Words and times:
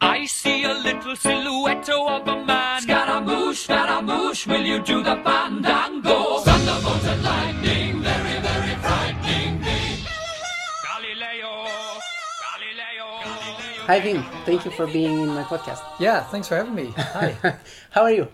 I 0.00 0.26
see 0.26 0.64
a 0.64 0.72
little 0.74 1.16
silhouette 1.16 1.88
of 1.88 2.28
a 2.28 2.44
man. 2.44 2.82
Scaramouche, 2.82 3.64
Scaramouche, 3.64 4.46
will 4.46 4.62
you 4.64 4.82
do 4.82 5.02
the 5.02 5.16
fandango? 5.24 6.38
Thunderbolt 6.40 7.04
and 7.04 7.22
lightning, 7.22 8.02
very, 8.02 8.40
very 8.40 8.74
frightening 8.76 9.60
me. 9.60 10.04
Galileo, 10.84 11.66
Galileo, 12.44 13.10
Galileo. 13.24 13.86
Hi, 13.86 14.00
Wim. 14.00 14.24
Thank 14.44 14.64
you 14.64 14.70
for 14.70 14.86
being 14.86 15.20
in 15.20 15.28
my 15.28 15.42
podcast. 15.42 15.82
Yeah, 15.98 16.22
thanks 16.24 16.46
for 16.48 16.56
having 16.56 16.74
me. 16.74 16.92
Hi. 16.96 17.56
How 17.90 18.02
are 18.02 18.12
you? 18.12 18.28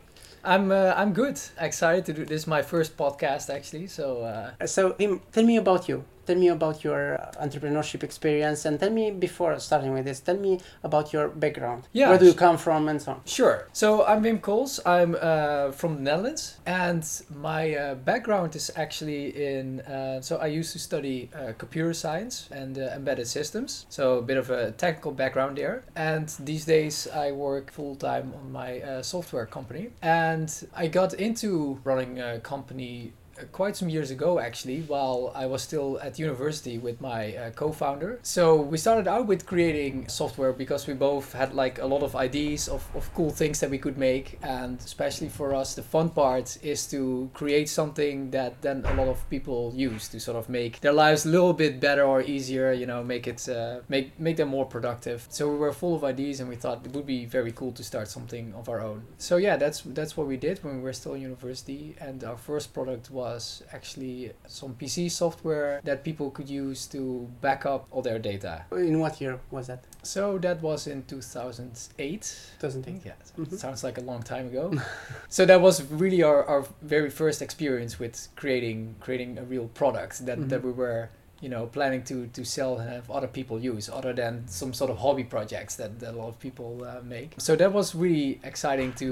I'm 0.44 0.70
uh, 0.70 0.92
I'm 0.96 1.14
good. 1.14 1.40
Excited 1.58 2.04
to 2.06 2.12
do 2.12 2.24
this. 2.26 2.42
Is 2.42 2.46
my 2.46 2.60
first 2.60 2.96
podcast 2.98 3.48
actually. 3.48 3.86
So 3.86 4.22
uh, 4.22 4.66
So, 4.66 4.92
Wim, 4.92 5.20
tell 5.32 5.44
me 5.44 5.56
about 5.56 5.88
you. 5.88 6.04
Tell 6.26 6.36
me 6.36 6.48
about 6.48 6.82
your 6.84 7.18
entrepreneurship 7.40 8.02
experience, 8.02 8.64
and 8.64 8.78
tell 8.80 8.90
me 8.90 9.10
before 9.10 9.58
starting 9.58 9.92
with 9.92 10.04
this. 10.04 10.20
Tell 10.20 10.36
me 10.36 10.60
about 10.82 11.12
your 11.12 11.28
background. 11.28 11.88
Yeah, 11.92 12.08
Where 12.10 12.18
do 12.18 12.26
you 12.26 12.34
come 12.34 12.56
from, 12.58 12.88
and 12.88 13.00
so 13.00 13.12
on. 13.12 13.20
sure. 13.26 13.68
So 13.72 14.04
I'm 14.06 14.22
Wim 14.22 14.40
Cools. 14.40 14.80
I'm 14.86 15.16
uh, 15.20 15.72
from 15.72 15.96
the 15.96 16.02
Netherlands, 16.02 16.56
and 16.66 17.04
my 17.34 17.74
uh, 17.76 17.94
background 17.94 18.56
is 18.56 18.70
actually 18.76 19.28
in. 19.56 19.80
Uh, 19.80 20.20
so 20.20 20.36
I 20.38 20.46
used 20.46 20.72
to 20.72 20.78
study 20.78 21.30
uh, 21.34 21.52
computer 21.58 21.92
science 21.94 22.48
and 22.50 22.78
uh, 22.78 22.82
embedded 22.96 23.26
systems. 23.26 23.86
So 23.88 24.18
a 24.18 24.22
bit 24.22 24.36
of 24.36 24.50
a 24.50 24.72
technical 24.72 25.12
background 25.12 25.58
there. 25.58 25.82
And 25.96 26.28
these 26.40 26.64
days 26.64 27.06
I 27.14 27.32
work 27.32 27.70
full 27.72 27.96
time 27.96 28.32
on 28.40 28.52
my 28.52 28.80
uh, 28.80 29.02
software 29.02 29.46
company, 29.46 29.90
and 30.02 30.50
I 30.74 30.86
got 30.88 31.14
into 31.14 31.78
running 31.84 32.20
a 32.20 32.40
company 32.40 33.12
quite 33.52 33.76
some 33.76 33.88
years 33.88 34.10
ago 34.10 34.38
actually 34.38 34.80
while 34.82 35.32
i 35.34 35.46
was 35.46 35.62
still 35.62 35.98
at 36.00 36.18
university 36.18 36.78
with 36.78 37.00
my 37.00 37.36
uh, 37.36 37.50
co-founder. 37.50 38.18
So 38.22 38.56
we 38.56 38.78
started 38.78 39.08
out 39.08 39.26
with 39.26 39.46
creating 39.46 40.08
software 40.08 40.52
because 40.52 40.86
we 40.86 40.94
both 40.94 41.32
had 41.32 41.54
like 41.54 41.78
a 41.78 41.86
lot 41.86 42.02
of 42.02 42.14
ideas 42.16 42.68
of, 42.68 42.82
of 42.94 43.12
cool 43.14 43.30
things 43.30 43.60
that 43.60 43.70
we 43.70 43.78
could 43.78 43.98
make. 43.98 44.38
And 44.42 44.78
especially 44.80 45.28
for 45.28 45.54
us 45.54 45.74
the 45.74 45.82
fun 45.82 46.10
part 46.10 46.58
is 46.62 46.86
to 46.88 47.30
create 47.34 47.68
something 47.68 48.30
that 48.30 48.60
then 48.62 48.84
a 48.84 48.94
lot 48.94 49.08
of 49.08 49.18
people 49.30 49.72
use 49.74 50.08
to 50.08 50.20
sort 50.20 50.36
of 50.36 50.48
make 50.48 50.80
their 50.80 50.92
lives 50.92 51.24
a 51.26 51.28
little 51.28 51.52
bit 51.52 51.80
better 51.80 52.04
or 52.04 52.22
easier 52.22 52.72
you 52.72 52.86
know 52.86 53.02
make 53.02 53.26
it 53.26 53.48
uh, 53.48 53.80
make 53.88 54.18
make 54.18 54.36
them 54.36 54.48
more 54.48 54.66
productive. 54.66 55.26
So 55.30 55.50
we 55.50 55.56
were 55.56 55.72
full 55.72 55.94
of 55.94 56.04
ideas 56.04 56.40
and 56.40 56.48
we 56.48 56.56
thought 56.56 56.84
it 56.86 56.92
would 56.92 57.06
be 57.06 57.24
very 57.24 57.52
cool 57.52 57.72
to 57.72 57.84
start 57.84 58.08
something 58.08 58.54
of 58.54 58.68
our 58.68 58.80
own. 58.80 58.98
So 59.18 59.36
yeah 59.46 59.56
that's 59.56 59.78
that's 59.98 60.16
what 60.16 60.26
we 60.26 60.36
did 60.36 60.62
when 60.64 60.76
we 60.76 60.82
were 60.82 60.92
still 61.00 61.14
in 61.14 61.22
university. 61.22 61.96
And 62.00 62.22
our 62.24 62.36
first 62.36 62.74
product 62.74 63.10
was 63.10 63.23
actually 63.72 64.32
some 64.46 64.74
pc 64.80 65.10
software 65.10 65.80
that 65.84 65.98
people 66.04 66.30
could 66.36 66.48
use 66.64 66.86
to 66.94 67.00
back 67.40 67.64
up 67.66 67.82
all 67.92 68.02
their 68.02 68.18
data 68.18 68.54
In 68.72 68.98
what 69.00 69.20
year 69.20 69.38
was 69.50 69.66
that? 69.66 69.80
so 70.02 70.38
that 70.38 70.58
was 70.62 70.86
in 70.86 71.02
2008 71.04 72.36
2008. 72.60 73.02
yeah, 73.04 73.12
Mhm. 73.38 73.58
sounds 73.58 73.82
like 73.84 73.98
a 73.98 74.04
long 74.10 74.22
time 74.22 74.46
ago. 74.52 74.64
so 75.36 75.44
that 75.46 75.60
was 75.60 75.82
really 76.02 76.22
our, 76.22 76.44
our 76.52 76.64
very 76.82 77.10
first 77.10 77.42
experience 77.42 77.98
with 77.98 78.14
creating 78.36 78.94
creating 79.04 79.38
a 79.38 79.44
real 79.44 79.68
product 79.80 80.14
that, 80.26 80.38
that 80.50 80.60
Mhm. 80.60 80.66
we 80.68 80.72
were 80.72 81.08
you 81.44 81.48
know 81.50 81.66
planning 81.66 82.02
to 82.10 82.16
to 82.36 82.42
sell 82.44 82.78
and 82.78 82.88
have 82.96 83.06
other 83.10 83.26
people 83.38 83.56
use 83.74 83.84
other 83.98 84.12
than 84.14 84.46
some 84.48 84.72
sort 84.72 84.90
of 84.90 84.96
hobby 84.98 85.24
projects 85.24 85.76
that, 85.76 85.90
that 86.00 86.14
a 86.14 86.16
lot 86.22 86.28
of 86.28 86.38
people 86.38 86.70
uh, 86.84 87.00
make. 87.16 87.30
So 87.38 87.56
that 87.56 87.72
was 87.72 87.94
really 87.94 88.40
exciting 88.50 88.92
to 89.02 89.06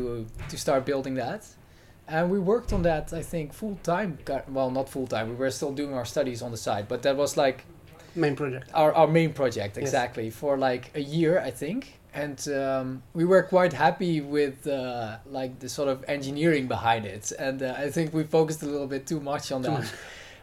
to 0.51 0.57
start 0.57 0.85
building 0.85 1.15
that. 1.25 1.41
And 2.13 2.31
we 2.31 2.39
worked 2.39 2.73
on 2.75 2.83
that, 2.83 3.13
I 3.15 3.23
think, 3.23 3.55
full 3.55 3.79
time. 3.83 4.19
Well, 4.49 4.71
not 4.71 4.89
full 4.89 5.07
time. 5.07 5.31
We 5.31 5.35
were 5.37 5.51
still 5.51 5.73
doing 5.73 5.95
our 5.95 6.05
studies 6.05 6.43
on 6.43 6.51
the 6.51 6.57
side, 6.69 6.87
but 6.87 7.03
that 7.03 7.17
was 7.17 7.37
like 7.39 7.65
Main 8.15 8.37
project. 8.37 8.71
our, 8.75 8.93
our 8.95 9.07
main 9.07 9.33
project 9.33 9.77
Yes. 9.79 9.83
exactly 9.87 10.29
for 10.29 10.59
like 10.59 10.85
a 10.95 11.01
year 11.01 11.41
i 11.41 11.51
think 11.51 11.99
and 12.13 12.39
um, 12.63 13.03
we 13.15 13.25
were 13.25 13.43
quite 13.43 13.73
happy 13.73 14.21
with 14.21 14.67
uh, 14.67 15.17
like 15.39 15.59
the 15.61 15.69
sort 15.71 15.89
of 15.89 16.05
engineering 16.17 16.67
behind 16.69 17.07
it 17.07 17.33
and 17.39 17.63
uh, 17.63 17.75
i 17.79 17.91
think 17.91 18.13
we 18.13 18.23
focused 18.25 18.63
a 18.63 18.67
little 18.67 18.87
bit 18.87 19.07
too 19.07 19.19
much 19.19 19.51
on 19.51 19.63
that 19.63 19.91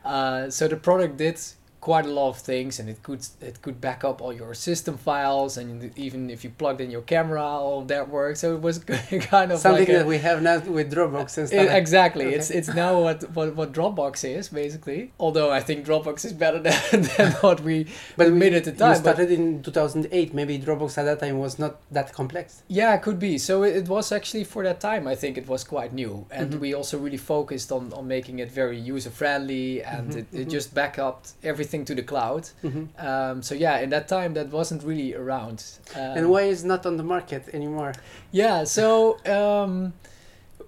uh, 0.04 0.50
so 0.50 0.68
the 0.68 0.76
product 0.76 1.18
did 1.18 1.38
quite 1.82 2.06
a 2.06 2.10
lot 2.10 2.28
of 2.30 2.38
things 2.38 2.78
and 2.80 2.90
it 2.90 3.02
could 3.04 3.26
it 3.42 3.62
could 3.62 3.80
back 3.80 4.04
up 4.04 4.22
all 4.22 4.34
your 4.34 4.54
system 4.54 4.98
files 4.98 5.58
and 5.58 5.70
even 5.98 6.30
if 6.30 6.44
you 6.44 6.50
plugged 6.50 6.82
in 6.82 6.92
your 6.92 7.02
camera 7.04 7.42
all 7.42 7.82
that 7.84 8.10
worked 8.10 8.38
so 8.38 8.54
it 8.54 8.62
was 8.62 8.80
kind 9.34 9.52
of 9.54 9.60
Something 9.60 9.80
like 9.88 9.90
a- 9.90 10.00
that 10.00 10.06
we 10.06 10.18
have 10.18 10.42
now 10.42 10.60
with 10.60 10.92
Dropbox 10.94 11.38
and 11.38 11.48
stuff. 11.48 11.70
exactly. 11.84 12.26
Okay. 12.26 12.36
It's 12.36 12.50
it's 12.52 12.68
now 12.84 12.92
what, 13.06 13.20
what 13.36 13.56
what 13.56 13.70
Dropbox 13.72 14.16
is 14.38 14.50
basically. 14.50 15.14
Although 15.20 15.50
I 15.52 15.62
think 15.62 15.86
Dropbox 15.86 16.26
is 16.26 16.34
better 16.34 16.60
than, 16.68 17.02
than 17.18 17.32
what 17.46 17.62
we 17.62 17.76
but 18.18 18.28
we 18.28 18.34
made 18.46 18.54
at 18.60 18.66
the 18.66 18.72
You 18.72 18.78
time. 18.84 18.92
But 18.92 18.98
started 19.08 19.32
in 19.32 19.64
2008. 19.64 20.34
Maybe 20.34 20.60
Dropbox 20.60 20.98
at 20.98 21.06
that 21.10 21.20
time 21.22 21.38
was 21.40 21.58
not 21.64 21.74
that 21.92 22.12
complex. 22.20 22.64
yeah, 22.68 22.94
it 22.98 23.02
could 23.06 23.20
be. 23.20 23.38
So 23.38 23.64
it, 23.64 23.74
it 23.82 23.88
was 23.88 24.12
actually 24.12 24.44
for 24.44 24.62
that 24.64 24.80
time. 24.90 25.04
I 25.08 25.16
think 25.16 25.38
it 25.38 25.48
was 25.48 25.64
quite 25.64 25.92
new, 25.94 26.26
and 26.32 26.48
Mhm. 26.54 26.60
we 26.60 26.70
also 26.80 26.96
really 27.06 27.22
focused 27.36 27.70
on 27.72 27.84
on 27.98 28.04
making 28.18 28.36
it 28.44 28.50
very 28.62 28.78
user 28.94 29.12
friendly, 29.22 29.82
and 29.96 30.08
Mhm, 30.12 30.18
it, 30.22 30.28
it 30.42 30.48
mhm. 30.48 30.52
just 30.58 30.68
backed 30.80 31.00
up 31.08 31.18
everything 31.44 31.69
to 31.86 31.96
the 31.96 32.04
cloud. 32.04 32.50
Mhm. 32.64 32.88
Um, 32.98 33.42
so 33.42 33.56
yeah, 33.56 33.80
in 33.84 33.90
that 33.90 34.08
time 34.08 34.34
that 34.34 34.48
wasn't 34.52 34.84
really 34.84 35.14
around. 35.16 35.64
Um, 35.96 36.18
and 36.18 36.30
why 36.30 36.42
is 36.50 36.64
not 36.64 36.86
on 36.86 36.98
the 36.98 37.04
market 37.04 37.44
anymore? 37.54 37.94
Yeah, 38.32 38.66
so 38.66 39.18
um, 39.26 39.94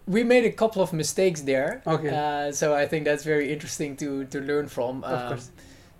we 0.07 0.23
made 0.23 0.45
a 0.45 0.51
couple 0.51 0.81
of 0.81 0.94
mistakes 0.94 1.41
there. 1.41 1.81
Okay. 1.85 2.09
Uh, 2.09 2.51
so 2.51 2.73
I 2.84 2.88
think 2.88 3.06
that's 3.06 3.23
very 3.23 3.51
interesting 3.53 3.97
to 3.97 4.25
to 4.25 4.40
learn 4.40 4.67
from. 4.67 5.03
Of 5.03 5.11
Um, 5.22 5.28
course. 5.29 5.50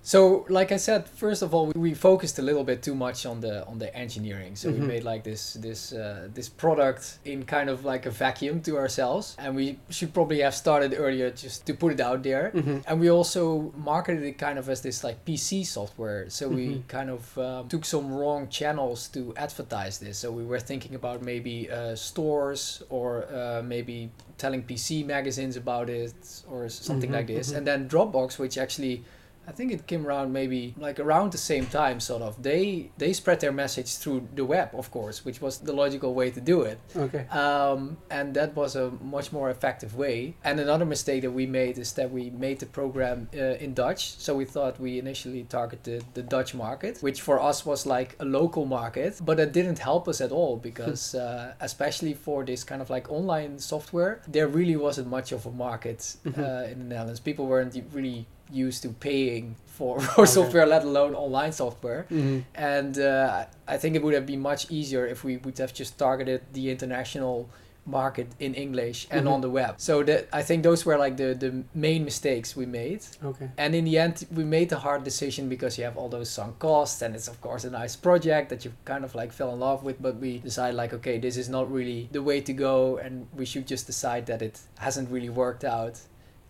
So, 0.04 0.46
like 0.50 0.72
I 0.72 0.78
said, 0.78 1.08
first 1.08 1.44
of 1.44 1.54
all, 1.54 1.68
we- 1.68 1.80
we 1.90 1.94
focused 1.94 2.40
a 2.40 2.42
little 2.42 2.64
bit 2.64 2.82
too 2.82 2.96
much 2.96 3.26
on 3.26 3.40
the 3.42 3.66
on 3.68 3.78
the 3.78 3.96
engineering. 3.96 4.56
So 4.56 4.70
Mhm. 4.70 4.74
we 4.74 4.80
made 4.94 5.04
like 5.04 5.24
this 5.24 5.54
this 5.54 5.94
uh, 5.94 6.28
this 6.34 6.50
product 6.50 7.20
in 7.24 7.44
kind 7.46 7.70
of 7.70 7.86
like 7.86 8.08
a 8.08 8.10
vacuum 8.10 8.62
to 8.62 8.78
ourselves, 8.78 9.36
and 9.38 9.56
we 9.56 9.78
should 9.90 10.12
probably 10.12 10.42
have 10.42 10.56
started 10.56 10.96
earlier 10.98 11.30
just 11.30 11.66
to 11.68 11.74
put 11.76 11.94
it 11.94 12.00
out 12.00 12.24
there. 12.24 12.52
Mhm. 12.56 12.82
And 12.88 13.00
we 13.00 13.10
also 13.12 13.72
marketed 13.78 14.24
it 14.24 14.38
kind 14.40 14.58
of 14.58 14.68
as 14.70 14.82
this 14.82 15.04
like 15.04 15.18
PC 15.24 15.64
software. 15.64 16.30
So 16.30 16.50
we 16.50 16.66
Mhm. 16.68 16.88
kind 16.88 17.10
of 17.12 17.38
um, 17.38 17.68
took 17.70 17.86
some 17.86 18.12
wrong 18.12 18.48
channels 18.50 19.08
to 19.10 19.34
advertise 19.38 20.00
this. 20.00 20.18
So 20.18 20.32
we 20.32 20.44
were 20.44 20.60
thinking 20.60 20.96
about 20.96 21.22
maybe 21.22 21.70
uh, 21.70 21.96
stores 21.96 22.82
or 22.90 23.26
uh, 23.32 23.62
maybe 23.64 24.10
telling 24.40 24.64
PC 24.64 25.04
magazines 25.06 25.56
about 25.58 25.90
it 25.90 26.16
or 26.50 26.70
something 26.70 27.12
Mhm, 27.12 27.18
like 27.18 27.28
this. 27.28 27.52
mhm. 27.52 27.58
And 27.58 27.68
then 27.68 27.88
Dropbox, 27.88 28.40
which 28.40 28.58
actually 28.58 29.04
I 29.48 29.52
think 29.54 29.72
it 29.72 29.88
came 29.88 30.06
around 30.08 30.32
maybe 30.32 30.74
like 30.78 31.00
around 31.00 31.32
the 31.32 31.38
same 31.38 31.66
time, 31.66 32.00
sort 32.00 32.22
of. 32.22 32.42
They 32.42 32.92
they 32.98 33.12
spread 33.14 33.40
their 33.40 33.52
message 33.52 33.96
through 33.98 34.28
the 34.36 34.46
web, 34.46 34.70
of 34.74 34.92
course, 34.92 35.26
which 35.26 35.42
was 35.42 35.58
the 35.60 35.74
logical 35.74 36.14
way 36.14 36.32
to 36.32 36.40
do 36.40 36.62
it. 36.62 36.80
Okay. 36.96 37.26
Um, 37.28 37.98
and 38.10 38.34
that 38.36 38.56
was 38.56 38.76
a 38.76 38.92
much 39.02 39.32
more 39.32 39.50
effective 39.50 39.96
way. 39.96 40.36
And 40.44 40.60
another 40.60 40.86
mistake 40.86 41.22
that 41.24 41.32
we 41.32 41.46
made 41.48 41.78
is 41.80 41.94
that 41.94 42.12
we 42.12 42.30
made 42.30 42.60
the 42.60 42.66
program 42.68 43.30
uh, 43.34 43.64
in 43.66 43.74
Dutch. 43.74 44.02
So 44.20 44.36
we 44.36 44.46
thought 44.46 44.80
we 44.80 45.00
initially 45.00 45.44
targeted 45.44 46.04
the 46.14 46.22
Dutch 46.24 46.54
market, 46.54 47.02
which 47.02 47.20
for 47.22 47.42
us 47.42 47.66
was 47.66 47.86
like 47.86 48.16
a 48.20 48.26
local 48.26 48.66
market, 48.66 49.20
but 49.26 49.40
it 49.40 49.52
didn't 49.52 49.80
help 49.80 50.08
us 50.08 50.22
at 50.22 50.32
all 50.32 50.58
because, 50.58 51.16
uh, 51.16 51.54
especially 51.60 52.14
for 52.14 52.46
this 52.46 52.64
kind 52.64 52.82
of 52.82 52.90
like 52.90 53.12
online 53.12 53.58
software, 53.60 54.22
there 54.28 54.48
really 54.48 54.76
wasn't 54.76 55.08
much 55.08 55.32
of 55.32 55.46
a 55.46 55.52
market 55.52 56.00
Mhm. 56.26 56.38
uh, 56.38 56.72
in 56.72 56.78
the 56.80 56.86
Netherlands. 56.86 57.20
People 57.20 57.48
weren't 57.48 57.76
really 57.92 58.28
used 58.52 58.82
to 58.84 58.90
paying 58.90 59.56
for, 59.66 59.98
Okay. 60.18 60.26
software, 60.26 60.66
let 60.68 60.84
alone 60.84 61.16
online 61.16 61.52
software. 61.52 62.06
Mhm. 62.12 62.44
And 62.56 62.98
uh, 63.00 63.46
I 63.68 63.78
think 63.78 63.96
it 63.96 64.04
would 64.04 64.14
have 64.14 64.26
been 64.26 64.42
much 64.42 64.70
easier 64.70 65.06
if 65.08 65.24
we 65.24 65.38
would 65.38 65.58
have 65.58 65.74
just 65.74 65.98
targeted 65.98 66.42
the 66.54 66.70
international 66.70 67.50
market 67.84 68.28
in 68.40 68.54
English 68.54 69.08
and 69.10 69.26
Mhm. 69.26 69.32
on 69.34 69.42
the 69.42 69.50
web. 69.50 69.74
So 69.78 70.04
that 70.04 70.28
I 70.32 70.44
think 70.44 70.62
those 70.64 70.86
were 70.86 71.00
like 71.00 71.18
the, 71.18 71.34
the 71.34 71.64
main 71.74 72.06
mistakes 72.06 72.56
we 72.56 72.68
made. 72.68 73.02
Okay. 73.24 73.50
And 73.58 73.74
in 73.74 73.86
the 73.86 73.98
end, 73.98 74.24
we 74.36 74.44
made 74.44 74.70
the 74.70 74.78
hard 74.78 75.04
decision 75.04 75.50
because 75.50 75.80
you 75.80 75.86
have 75.86 75.98
all 75.98 76.08
those 76.10 76.30
sunk 76.30 76.60
costs, 76.60 77.02
and 77.02 77.16
it's 77.16 77.28
of 77.28 77.42
course 77.42 77.64
a 77.68 77.72
nice 77.72 77.96
project 77.96 78.50
that 78.50 78.64
you 78.66 78.72
kind 78.86 79.04
of 79.04 79.16
like 79.16 79.32
fell 79.34 79.52
in 79.54 79.60
love 79.60 79.84
with. 79.84 80.00
But 80.00 80.18
we 80.18 80.38
decided 80.40 80.76
like, 80.76 80.94
okay, 80.94 81.18
this 81.20 81.38
is 81.38 81.50
not 81.50 81.72
really 81.72 82.08
the 82.12 82.22
way 82.22 82.40
to 82.42 82.54
go, 82.54 82.98
and 83.04 83.26
we 83.36 83.46
should 83.46 83.66
just 83.72 83.88
decide 83.88 84.28
that 84.28 84.42
it 84.44 84.60
hasn't 84.78 85.10
really 85.10 85.30
worked 85.30 85.64
out, 85.64 86.00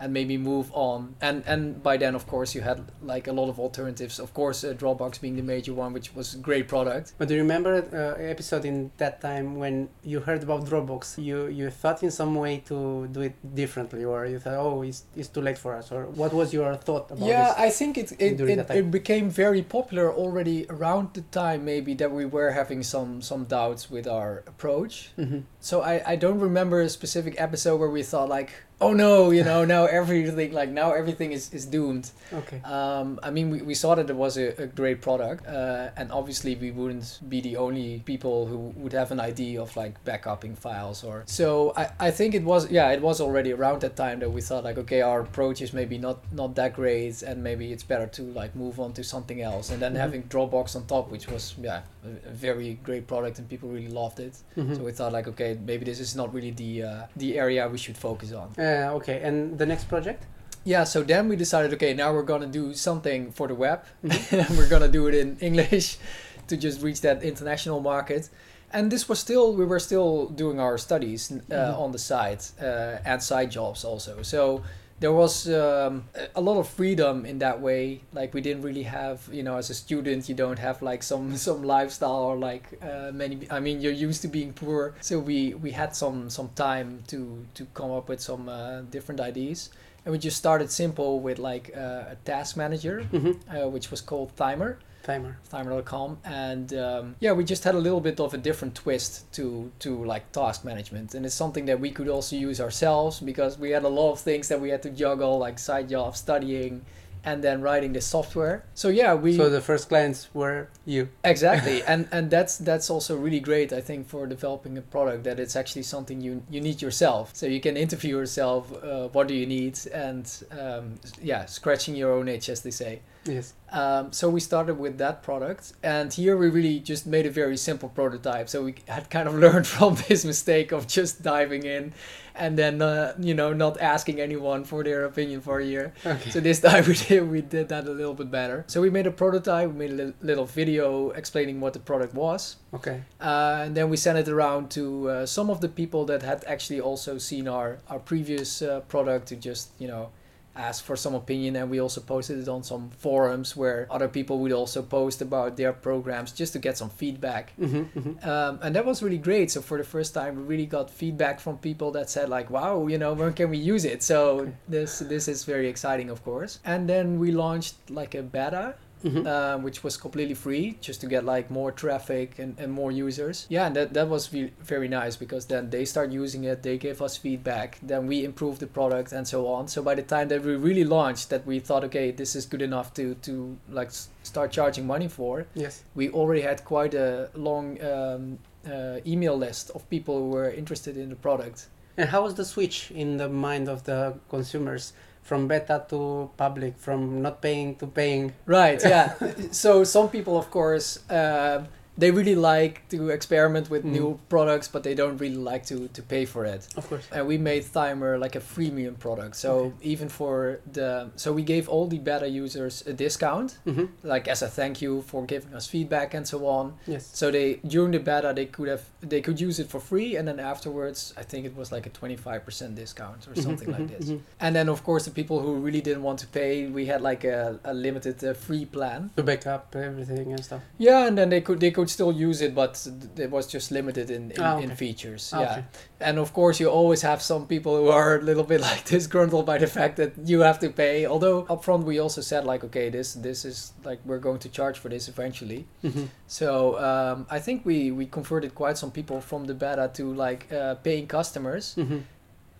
and 0.01 0.11
maybe 0.13 0.37
move 0.37 0.71
on. 0.73 1.15
And 1.21 1.43
and 1.45 1.81
by 1.83 1.97
then, 1.97 2.15
of 2.15 2.25
course, 2.27 2.55
you 2.55 2.61
had 2.61 2.79
like 3.01 3.27
a 3.27 3.33
lot 3.33 3.49
of 3.49 3.59
alternatives. 3.59 4.19
Of 4.19 4.33
course, 4.33 4.63
uh, 4.63 4.73
Dropbox 4.73 5.21
being 5.21 5.35
the 5.35 5.47
major 5.55 5.73
one, 5.73 5.93
which 5.93 6.15
was 6.15 6.35
a 6.35 6.37
great 6.37 6.67
product. 6.67 7.13
But 7.17 7.27
do 7.27 7.33
you 7.35 7.41
remember 7.41 7.73
uh, 7.93 8.21
episode 8.21 8.65
in 8.65 8.91
that 8.97 9.21
time 9.21 9.55
when 9.55 9.89
you 10.03 10.19
heard 10.19 10.43
about 10.43 10.65
Dropbox? 10.65 11.23
You 11.23 11.47
you 11.47 11.69
thought 11.69 12.03
in 12.03 12.11
some 12.11 12.35
way 12.35 12.53
to 12.69 13.07
do 13.07 13.21
it 13.21 13.35
differently, 13.55 14.03
or 14.03 14.25
you 14.25 14.39
thought, 14.39 14.57
oh, 14.57 14.81
it's, 14.81 15.03
it's 15.15 15.29
too 15.29 15.41
late 15.41 15.57
for 15.57 15.75
us, 15.75 15.91
or 15.91 16.05
what 16.05 16.33
was 16.33 16.53
your 16.53 16.75
thought 16.75 17.11
about 17.11 17.27
yeah, 17.27 17.47
this? 17.47 17.55
I 17.67 17.69
think 17.69 17.97
it 17.97 18.11
it, 18.19 18.41
it, 18.41 18.69
it 18.69 18.91
became 18.91 19.29
very 19.29 19.61
popular 19.61 20.11
already 20.11 20.65
around 20.69 21.13
the 21.13 21.21
time 21.21 21.65
maybe 21.65 21.93
that 21.95 22.11
we 22.11 22.25
were 22.25 22.51
having 22.51 22.83
some 22.83 23.21
some 23.21 23.45
doubts 23.45 23.89
with 23.89 24.07
our 24.07 24.43
approach. 24.47 25.11
Mhm. 25.17 25.43
So 25.59 25.81
I, 25.81 26.01
I 26.13 26.15
don't 26.15 26.39
remember 26.39 26.81
a 26.81 26.89
specific 26.89 27.35
episode 27.37 27.77
where 27.79 27.89
we 27.89 28.03
thought 28.03 28.29
like, 28.29 28.51
oh 28.81 28.93
no, 28.93 29.31
you 29.31 29.43
know, 29.43 29.63
now 29.65 29.85
everything 29.85 30.51
like 30.53 30.69
now 30.69 30.91
everything 30.91 31.31
is, 31.31 31.53
is 31.53 31.65
doomed. 31.65 32.09
Okay. 32.33 32.59
Um, 32.63 33.19
I 33.23 33.29
mean, 33.31 33.49
we, 33.51 33.61
we 33.61 33.73
saw 33.75 33.95
that 33.95 34.09
it 34.09 34.15
was 34.15 34.37
a, 34.37 34.47
a 34.63 34.67
great 34.67 35.01
product, 35.01 35.47
uh, 35.47 35.89
and 35.95 36.11
obviously 36.11 36.55
we 36.55 36.71
wouldn't 36.71 37.19
be 37.29 37.39
the 37.41 37.57
only 37.57 38.01
people 38.05 38.47
who 38.47 38.57
would 38.81 38.93
have 38.93 39.11
an 39.11 39.19
idea 39.19 39.61
of 39.61 39.75
like 39.77 39.93
backupping 40.05 40.55
files 40.55 41.03
or. 41.03 41.23
So 41.27 41.73
I, 41.77 41.89
I 42.07 42.11
think 42.11 42.33
it 42.35 42.43
was 42.43 42.69
yeah 42.71 42.89
it 42.91 43.01
was 43.01 43.21
already 43.21 43.51
around 43.53 43.81
that 43.81 43.95
time 43.95 44.19
that 44.19 44.29
we 44.31 44.41
thought 44.41 44.63
like 44.63 44.77
okay 44.83 45.01
our 45.01 45.21
approach 45.21 45.61
is 45.61 45.71
maybe 45.73 45.97
not 45.97 46.17
not 46.33 46.55
that 46.55 46.73
great 46.73 47.21
and 47.21 47.43
maybe 47.43 47.71
it's 47.73 47.83
better 47.83 48.07
to 48.07 48.21
like 48.41 48.55
move 48.55 48.79
on 48.79 48.93
to 48.93 49.03
something 49.03 49.41
else 49.41 49.69
and 49.71 49.79
then 49.81 49.93
Mhm. 49.93 49.99
having 50.05 50.23
Dropbox 50.23 50.75
on 50.75 50.85
top 50.85 51.11
which 51.11 51.27
was 51.27 51.55
yeah 51.61 51.81
a, 52.05 52.29
a 52.29 52.33
very 52.33 52.79
great 52.83 53.05
product 53.07 53.37
and 53.39 53.47
people 53.49 53.69
really 53.69 53.93
loved 54.01 54.19
it. 54.19 54.33
Mhm. 54.57 54.75
So 54.75 54.83
we 54.83 54.91
thought 54.91 55.11
like 55.13 55.27
okay 55.33 55.51
maybe 55.69 55.83
this 55.85 55.99
is 55.99 56.15
not 56.15 56.33
really 56.33 56.51
the 56.63 56.71
uh, 56.83 57.03
the 57.23 57.29
area 57.37 57.67
we 57.67 57.77
should 57.77 57.97
focus 57.97 58.31
on. 58.31 58.47
Uh, 58.57 58.70
okay, 58.97 59.21
and 59.23 59.57
the 59.57 59.65
next 59.65 59.85
project? 59.89 60.23
Yeah, 60.63 60.83
so 60.85 61.01
then 61.03 61.27
we 61.29 61.35
decided, 61.35 61.73
okay, 61.73 61.93
now 61.93 62.13
we're 62.13 62.23
gonna 62.33 62.45
do 62.47 62.73
something 62.73 63.31
for 63.31 63.47
the 63.47 63.55
web, 63.55 63.79
Mhm. 64.03 64.39
and 64.49 64.57
we're 64.57 64.69
gonna 64.69 64.87
do 64.87 65.07
it 65.07 65.15
in 65.15 65.37
English 65.39 65.97
to 66.47 66.55
just 66.57 66.81
reach 66.81 67.01
that 67.01 67.23
international 67.23 67.79
market. 67.81 68.29
And 68.73 68.91
this 68.91 69.09
was 69.09 69.19
still, 69.19 69.53
we 69.55 69.65
were 69.65 69.79
still 69.79 70.27
doing 70.27 70.59
our 70.59 70.77
studies 70.77 71.31
uh, 71.31 71.35
Mhm. 71.55 71.79
on 71.83 71.91
the 71.91 71.99
side 71.99 72.39
uh, 72.61 72.99
and 73.09 73.21
side 73.21 73.49
jobs 73.51 73.83
also. 73.83 74.21
So 74.21 74.61
there 75.01 75.11
was 75.23 75.47
um, 75.49 76.05
a- 76.35 76.39
lot 76.41 76.57
of 76.59 76.67
freedom 76.69 77.25
in 77.25 77.39
that 77.39 77.59
way. 77.59 78.01
Like 78.13 78.33
we 78.35 78.41
didn't 78.41 78.63
really 78.63 78.83
have, 78.83 79.17
you 79.31 79.43
know, 79.43 79.57
as 79.57 79.69
a 79.69 79.73
student, 79.73 80.29
you 80.29 80.35
don't 80.35 80.59
have 80.59 80.81
like 80.81 81.03
some 81.03 81.35
some 81.47 81.61
lifestyle 81.63 82.23
or 82.31 82.37
like 82.37 82.65
uh, 82.81 83.11
many. 83.13 83.35
I 83.49 83.59
mean, 83.59 83.81
you're 83.81 83.99
used 84.07 84.21
to 84.21 84.27
being 84.29 84.53
poor, 84.53 84.93
so 85.01 85.19
we 85.19 85.53
we 85.65 85.71
had 85.71 85.95
some 85.95 86.29
some 86.29 86.49
time 86.55 86.87
to 87.11 87.19
to 87.57 87.65
come 87.73 87.91
up 87.91 88.07
with 88.09 88.21
some 88.21 88.47
uh, 88.47 88.81
different 88.95 89.19
ideas 89.19 89.69
and 90.05 90.11
we 90.11 90.17
just 90.17 90.37
started 90.37 90.71
simple 90.71 91.19
with 91.19 91.37
like 91.37 91.65
uh, 91.77 92.13
a 92.13 92.15
task 92.25 92.57
manager 92.57 93.05
Mm-hmm. 93.13 93.33
uh, 93.55 93.67
which 93.73 93.91
was 93.91 94.01
called 94.01 94.29
Thymer 94.35 94.77
Thymer. 95.03 95.35
Thymer.com 95.49 96.17
and 96.23 96.73
um, 96.73 97.15
yeah 97.19 97.31
we 97.31 97.43
just 97.43 97.63
had 97.63 97.75
a 97.75 97.79
little 97.79 98.01
bit 98.01 98.19
of 98.19 98.33
a 98.33 98.37
different 98.37 98.75
twist 98.75 99.31
to 99.33 99.71
to 99.79 100.03
like 100.05 100.31
task 100.31 100.63
management. 100.65 101.15
And 101.15 101.25
it's 101.25 101.35
something 101.35 101.65
that 101.65 101.79
we 101.79 101.91
could 101.91 102.07
also 102.09 102.35
use 102.35 102.59
ourselves 102.61 103.19
because 103.19 103.57
we 103.57 103.71
had 103.71 103.83
a 103.83 103.89
lot 103.89 104.11
of 104.13 104.19
things 104.19 104.47
that 104.49 104.59
we 104.61 104.69
had 104.69 104.81
to 104.83 104.89
juggle 104.89 105.37
like 105.39 105.59
side 105.59 105.89
jobs 105.89 106.19
studying 106.19 106.85
and 107.23 107.43
then 107.43 107.61
writing 107.61 107.93
the 107.93 108.01
software. 108.01 108.65
So 108.73 108.89
yeah 108.89 109.13
we 109.13 109.37
So 109.37 109.49
the 109.49 109.61
first 109.61 109.89
clients 109.89 110.27
were 110.33 110.69
you. 110.85 111.09
exactly. 111.23 111.83
And 111.87 112.07
and 112.11 112.31
that's 112.31 112.57
that's 112.57 112.89
also 112.89 113.15
really 113.17 113.39
great 113.39 113.71
i 113.73 113.81
think 113.81 114.07
for 114.07 114.25
developing 114.27 114.77
a 114.77 114.81
product 114.81 115.23
that 115.23 115.39
it's 115.39 115.55
actually 115.55 115.83
something 115.83 116.19
you 116.21 116.41
you 116.49 116.61
need 116.61 116.81
yourself. 116.81 117.35
So 117.35 117.45
you 117.45 117.61
can 117.61 117.77
interview 117.77 118.17
yourself 118.17 118.71
uh, 118.83 119.07
what 119.09 119.27
do 119.27 119.33
you 119.35 119.45
need? 119.45 119.79
And 119.93 120.25
um, 120.51 120.95
yeah 121.21 121.45
scratching 121.45 121.95
your 121.95 122.11
own 122.13 122.27
itch 122.27 122.49
as 122.49 122.61
they 122.61 122.71
say 122.71 123.01
Yes. 123.25 123.53
um, 123.71 124.11
so 124.11 124.29
we 124.29 124.39
started 124.39 124.79
with 124.79 124.97
that 124.97 125.21
product 125.21 125.73
and 125.83 126.11
here 126.11 126.35
we 126.35 126.49
really 126.49 126.79
just 126.79 127.05
made 127.05 127.25
a 127.27 127.29
very 127.29 127.55
simple 127.55 127.87
prototype 127.89 128.49
so 128.49 128.63
we 128.63 128.73
had 128.87 129.09
kind 129.11 129.27
of 129.27 129.35
learned 129.45 129.67
from 129.67 129.95
this 130.07 130.25
mistake 130.25 130.71
of 130.71 130.87
just 130.87 131.21
diving 131.21 131.63
in 131.63 131.93
and 132.33 132.57
then 132.57 132.81
uh, 132.81 133.13
you 133.19 133.33
know 133.35 133.53
not 133.53 133.79
asking 133.79 134.19
anyone 134.19 134.63
for 134.63 134.83
their 134.83 135.05
opinion 135.05 135.39
for 135.41 135.59
a 135.59 135.65
year 135.65 135.93
Okay. 136.05 136.31
so 136.31 136.39
this 136.39 136.59
time 136.67 136.83
we 136.87 136.95
did 136.95 137.29
we 137.29 137.41
did 137.41 137.69
that 137.69 137.85
a 137.87 137.91
little 137.91 138.13
bit 138.15 138.31
better. 138.31 138.63
So 138.67 138.81
we 138.81 138.89
made 138.89 139.05
a 139.05 139.11
prototype, 139.11 139.69
we 139.69 139.75
made 139.87 139.91
a 139.99 140.03
li- 140.05 140.13
little 140.21 140.45
video 140.45 141.11
explaining 141.11 141.59
what 141.61 141.73
the 141.73 141.79
product 141.79 142.13
was, 142.15 142.55
Okay. 142.73 143.01
uh, 143.19 143.63
and 143.65 143.75
then 143.77 143.89
we 143.89 143.97
sent 143.97 144.17
it 144.17 144.27
around 144.29 144.71
to 144.71 145.09
uh, 145.09 145.25
some 145.25 145.49
of 145.51 145.59
the 145.61 145.67
people 145.69 146.05
that 146.05 146.21
had 146.23 146.43
actually 146.47 146.79
also 146.81 147.17
seen 147.19 147.47
our 147.47 147.77
our 147.89 147.99
previous 147.99 148.61
uh, 148.61 148.79
product 148.87 149.27
to 149.27 149.35
just 149.35 149.69
you 149.77 149.87
know 149.87 150.09
ask 150.55 150.83
for 150.83 150.95
some 150.97 151.15
opinion 151.15 151.55
and 151.55 151.69
we 151.69 151.79
also 151.79 152.01
posted 152.01 152.37
it 152.39 152.47
on 152.49 152.61
some 152.63 152.89
forums 152.89 153.55
where 153.55 153.87
other 153.89 154.07
people 154.09 154.39
would 154.39 154.51
also 154.51 154.81
post 154.81 155.21
about 155.21 155.55
their 155.55 155.71
programs 155.73 156.31
just 156.33 156.51
to 156.53 156.59
get 156.59 156.77
some 156.77 156.89
feedback 156.89 157.53
Mm-hmm. 157.59 157.99
hmm 157.99 158.29
um, 158.29 158.59
and 158.61 158.75
that 158.75 158.85
was 158.85 159.01
really 159.01 159.17
great. 159.17 159.49
So 159.51 159.61
for 159.61 159.77
the 159.77 159.83
first 159.83 160.13
time, 160.13 160.35
we 160.35 160.43
really 160.43 160.65
got 160.65 160.89
feedback 160.89 161.39
from 161.39 161.57
people 161.57 161.91
that 161.91 162.09
said 162.09 162.29
like, 162.29 162.49
"Wow, 162.49 162.87
you 162.87 162.97
know, 162.97 163.13
when 163.13 163.33
can 163.33 163.49
we 163.49 163.57
use 163.57 163.85
it?" 163.85 164.03
So 164.03 164.41
Okay. 164.41 164.53
this 164.67 164.99
this 164.99 165.27
is 165.27 165.43
very 165.45 165.67
exciting, 165.69 166.09
of 166.09 166.23
course. 166.23 166.59
And 166.65 166.87
then 166.87 167.19
we 167.19 167.31
launched 167.31 167.75
like 167.89 168.13
a 168.15 168.21
beta, 168.21 168.75
hmm 169.01 169.25
um, 169.27 169.63
which 169.63 169.83
was 169.83 169.97
completely 169.97 170.35
free, 170.35 170.77
just 170.81 171.01
to 171.01 171.07
get 171.07 171.23
like 171.25 171.49
more 171.49 171.71
traffic 171.71 172.39
and, 172.39 172.59
and 172.59 172.71
more 172.71 172.91
users. 172.91 173.45
Yeah, 173.49 173.67
and 173.67 173.75
that 173.75 173.93
that 173.93 174.07
was 174.09 174.31
re- 174.33 174.51
very 174.63 174.87
nice 174.87 175.15
because 175.17 175.45
then 175.47 175.69
they 175.69 175.85
start 175.85 176.11
using 176.11 176.43
it, 176.45 176.61
they 176.63 176.77
give 176.77 177.01
us 177.01 177.17
feedback, 177.17 177.77
then 177.81 178.07
we 178.07 178.23
improve 178.25 178.59
the 178.59 178.67
product 178.67 179.11
and 179.13 179.27
so 179.27 179.47
on. 179.47 179.67
So 179.67 179.81
by 179.81 179.95
the 179.95 180.03
time 180.03 180.27
that 180.29 180.41
we 180.43 180.55
really 180.55 180.83
launched, 180.85 181.29
that 181.29 181.45
we 181.45 181.59
thought, 181.59 181.83
okay, 181.85 182.11
this 182.11 182.35
is 182.35 182.45
good 182.45 182.61
enough 182.61 182.93
to 182.93 183.15
to 183.27 183.57
like 183.69 183.87
s- 183.89 184.09
start 184.23 184.51
charging 184.51 184.85
money 184.87 185.07
for 185.07 185.45
Yes. 185.55 185.83
we 185.95 186.09
already 186.09 186.41
had 186.41 186.63
quite 186.65 186.93
a 186.97 187.29
long 187.35 187.77
um, 187.83 188.37
uh, 188.65 188.99
email 189.05 189.35
list 189.37 189.71
of 189.75 189.81
people 189.89 190.13
who 190.19 190.29
were 190.29 190.51
interested 190.51 190.95
in 190.97 191.09
the 191.09 191.15
product. 191.15 191.67
And 191.97 192.09
how 192.09 192.23
was 192.23 192.33
the 192.35 192.45
switch 192.45 192.91
in 192.91 193.17
the 193.17 193.27
mind 193.27 193.67
of 193.69 193.83
the 193.83 194.13
consumers 194.29 194.93
from 195.21 195.47
beta 195.47 195.85
to 195.89 196.29
public, 196.37 196.77
from 196.77 197.21
not 197.21 197.41
paying 197.41 197.75
to 197.75 197.87
paying? 197.87 198.33
Right. 198.45 198.81
Yeah. 198.83 199.13
so 199.51 199.83
some 199.83 200.09
people, 200.09 200.37
of 200.37 200.49
course, 200.51 200.99
um 201.09 201.67
they 202.01 202.11
really 202.19 202.35
like 202.53 202.75
to 202.89 202.97
experiment 203.17 203.65
with 203.73 203.83
Mm. 203.83 203.91
new 203.97 204.07
products, 204.33 204.67
but 204.73 204.81
they 204.87 204.95
don't 205.01 205.17
really 205.23 205.41
like 205.53 205.63
to 205.71 205.77
to 205.97 206.01
pay 206.13 206.23
for 206.33 206.43
it. 206.55 206.61
Of 206.79 206.83
course. 206.89 207.05
And 207.15 207.23
we 207.31 207.37
made 207.51 207.63
Thymer 207.75 208.11
like 208.25 208.35
a 208.41 208.43
freemium 208.53 208.95
product. 209.05 209.33
So 209.35 209.51
Okay. 209.51 209.91
even 209.93 210.07
for 210.09 210.35
the 210.77 210.89
so 211.23 211.27
we 211.39 211.43
gave 211.53 211.65
all 211.73 211.87
the 211.93 211.99
beta 212.07 212.27
users 212.43 212.73
a 212.87 212.93
discount, 213.05 213.49
hmm 213.69 213.85
like 214.13 214.25
as 214.33 214.41
a 214.41 214.47
thank 214.59 214.75
you 214.83 215.01
for 215.11 215.19
giving 215.33 215.53
us 215.59 215.65
feedback 215.73 216.09
and 216.17 216.25
so 216.33 216.37
on. 216.57 216.65
Yes. 216.93 217.03
So 217.19 217.25
they 217.37 217.47
during 217.73 217.91
the 217.97 218.03
beta 218.09 218.29
they 218.39 218.47
could 218.55 218.69
have 218.73 218.83
they 219.13 219.21
could 219.25 219.39
use 219.47 219.57
it 219.63 219.67
for 219.73 219.79
free 219.91 220.09
and 220.17 220.25
then 220.27 220.39
afterwards 220.53 220.99
I 221.21 221.23
think 221.31 221.41
it 221.49 221.55
was 221.61 221.71
like 221.75 221.85
a 221.91 221.91
25% 221.91 222.75
discount 222.75 223.21
or 223.27 223.33
Mhm, 223.35 223.43
something 223.47 223.69
like 223.75 223.85
mhm, 223.87 223.97
this. 223.97 224.05
mhm. 224.09 224.19
And 224.43 224.51
then 224.55 224.67
of 224.69 224.79
course 224.87 225.03
the 225.09 225.11
people 225.19 225.37
who 225.45 225.53
really 225.65 225.81
didn't 225.87 226.03
want 226.09 226.19
to 226.23 226.27
pay 226.39 226.51
we 226.77 226.83
had 226.93 227.01
like 227.11 227.23
a, 227.37 227.59
a 227.63 227.73
limited 227.73 228.23
uh, 228.23 228.33
free 228.45 228.65
plan. 228.65 229.09
To 229.15 229.23
back 229.23 229.43
up 229.55 229.63
everything 229.75 230.27
and 230.33 230.43
stuff. 230.43 230.61
Yeah, 230.87 231.07
and 231.07 231.15
then 231.17 231.29
they 231.29 231.41
could 231.41 231.59
they 231.59 231.71
could 231.71 231.89
still 231.91 232.11
use 232.29 232.41
it 232.45 232.53
but 232.55 232.87
it 233.17 233.29
was 233.31 233.45
just 233.53 233.71
limited 233.71 234.09
in 234.09 234.31
in, 234.31 234.41
Ah, 234.41 234.57
in 234.63 234.75
features. 234.75 235.31
Ah, 235.33 235.41
yeah. 235.41 235.61
And 236.07 236.17
of 236.19 236.31
course 236.33 236.59
you 236.63 236.69
always 236.79 237.01
have 237.03 237.19
some 237.21 237.45
people 237.47 237.71
who 237.79 237.89
are 237.99 238.19
a 238.19 238.21
little 238.21 238.43
bit 238.43 238.61
like 238.69 238.83
disgruntled 238.85 239.45
by 239.45 239.57
the 239.59 239.67
fact 239.67 239.95
that 239.97 240.11
you 240.25 240.39
have 240.43 240.59
to 240.59 240.69
pay. 240.69 241.05
Although 241.05 241.43
upfront 241.53 241.83
we 241.85 241.99
also 242.01 242.21
said 242.21 242.43
like 242.45 242.63
okay 242.67 242.89
this 242.91 243.13
this 243.27 243.45
is 243.45 243.73
like 243.85 243.99
we're 244.05 244.23
going 244.27 244.39
to 244.39 244.49
charge 244.49 244.77
for 244.79 244.89
this 244.89 245.07
eventually. 245.07 245.65
Mhm. 245.83 246.07
So 246.27 246.49
um, 246.89 247.25
I 247.37 247.39
think 247.45 247.65
we 247.65 247.77
we 247.99 248.05
converted 248.05 248.51
quite 248.55 248.77
some 248.77 248.91
people 248.91 249.21
from 249.21 249.45
the 249.45 249.53
beta 249.53 249.85
to 249.93 250.03
like 250.27 250.41
uh, 250.51 250.75
paying 250.83 251.07
customers, 251.07 251.75
Mhm. 251.77 252.01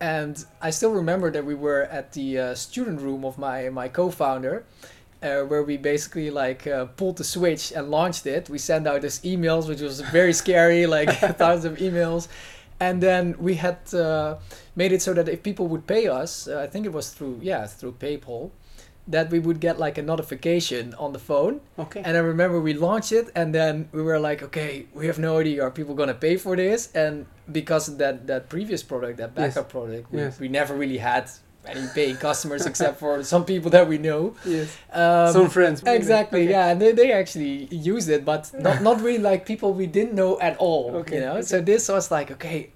and 0.00 0.44
I 0.68 0.70
still 0.72 0.92
remember 0.92 1.30
that 1.30 1.44
we 1.44 1.54
were 1.54 1.82
at 1.98 2.12
the 2.12 2.38
uh, 2.38 2.54
student 2.54 3.00
room 3.00 3.24
of 3.24 3.36
my 3.38 3.68
my 3.70 3.88
co-founder. 3.88 4.64
Uh, 5.22 5.42
where 5.44 5.62
we 5.62 5.76
basically 5.76 6.30
like 6.30 6.66
uh, 6.66 6.86
pulled 6.96 7.16
the 7.16 7.22
switch 7.24 7.72
and 7.76 7.90
launched 7.90 8.26
it. 8.26 8.50
We 8.50 8.58
sent 8.58 8.86
out 8.88 9.02
these 9.02 9.20
emails, 9.20 9.68
which 9.68 9.80
was 9.80 10.00
very 10.00 10.32
scary, 10.32 10.84
like 10.96 11.10
thousands 11.38 11.64
of 11.64 11.78
emails, 11.78 12.26
and 12.80 13.00
then 13.00 13.36
we 13.38 13.54
had 13.54 13.78
uh, 13.94 14.38
made 14.74 14.90
it 14.92 15.00
so 15.00 15.14
that 15.14 15.28
if 15.28 15.42
people 15.44 15.68
would 15.68 15.86
pay 15.86 16.08
us, 16.08 16.48
uh, 16.48 16.58
I 16.58 16.66
think 16.66 16.86
it 16.86 16.92
was 16.92 17.10
through 17.14 17.38
yeah 17.40 17.66
through 17.68 17.92
PayPal, 18.00 18.50
that 19.06 19.30
we 19.30 19.38
would 19.38 19.60
get 19.60 19.78
like 19.78 19.96
a 19.98 20.02
notification 20.02 20.94
on 20.98 21.12
the 21.12 21.18
phone 21.18 21.60
Okay. 21.78 22.02
and 22.04 22.16
I 22.16 22.20
remember 22.20 22.60
we 22.60 22.74
launched 22.74 23.12
it, 23.12 23.30
and 23.36 23.54
then 23.54 23.88
we 23.92 24.02
were 24.02 24.18
like, 24.18 24.42
okay, 24.42 24.86
we 24.92 25.06
have 25.06 25.18
no 25.20 25.38
idea 25.38 25.62
are 25.62 25.70
people 25.70 25.94
gonna 25.94 26.14
pay 26.14 26.36
for 26.36 26.56
this? 26.56 26.90
And 26.94 27.26
because 27.52 27.88
of 27.88 27.98
that 27.98 28.26
that 28.26 28.48
previous 28.48 28.82
product, 28.82 29.18
that 29.18 29.30
Yes. 29.36 29.54
backup 29.54 29.68
product, 29.70 30.10
we, 30.12 30.18
Yes. 30.18 30.40
we 30.40 30.48
never 30.48 30.74
really 30.74 30.98
had 30.98 31.30
any 31.66 31.86
paying 31.94 32.16
customers 32.16 32.66
except 32.66 32.98
for 32.98 33.22
some 33.22 33.44
people 33.44 33.70
that 33.70 33.88
we 33.88 33.98
know. 33.98 34.34
yes. 34.44 34.76
Um, 34.92 35.32
Some 35.32 35.48
friends. 35.50 35.82
Exactly, 35.86 36.42
Okay. 36.42 36.50
yeah, 36.50 36.68
and 36.70 36.80
they, 36.82 36.92
they 36.92 37.12
actually 37.12 37.66
used 37.70 38.08
it, 38.08 38.24
but 38.24 38.50
not 38.58 38.82
not 38.82 39.00
really 39.00 39.18
like 39.22 39.46
people 39.46 39.72
we 39.72 39.86
didn't 39.86 40.14
know 40.14 40.38
at 40.40 40.56
all. 40.58 40.90
Okay, 40.96 41.16
You 41.16 41.20
know, 41.22 41.32
okay. 41.34 41.42
so 41.42 41.60
this 41.60 41.88
was 41.88 42.10
like, 42.10 42.30
okay, 42.32 42.70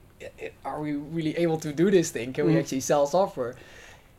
are 0.64 0.80
we 0.80 0.92
really 0.94 1.36
able 1.36 1.58
to 1.58 1.72
do 1.72 1.90
this 1.90 2.10
thing? 2.10 2.32
Can 2.32 2.46
we 2.46 2.52
Mm. 2.54 2.60
actually 2.60 2.80
sell 2.80 3.06
software? 3.06 3.54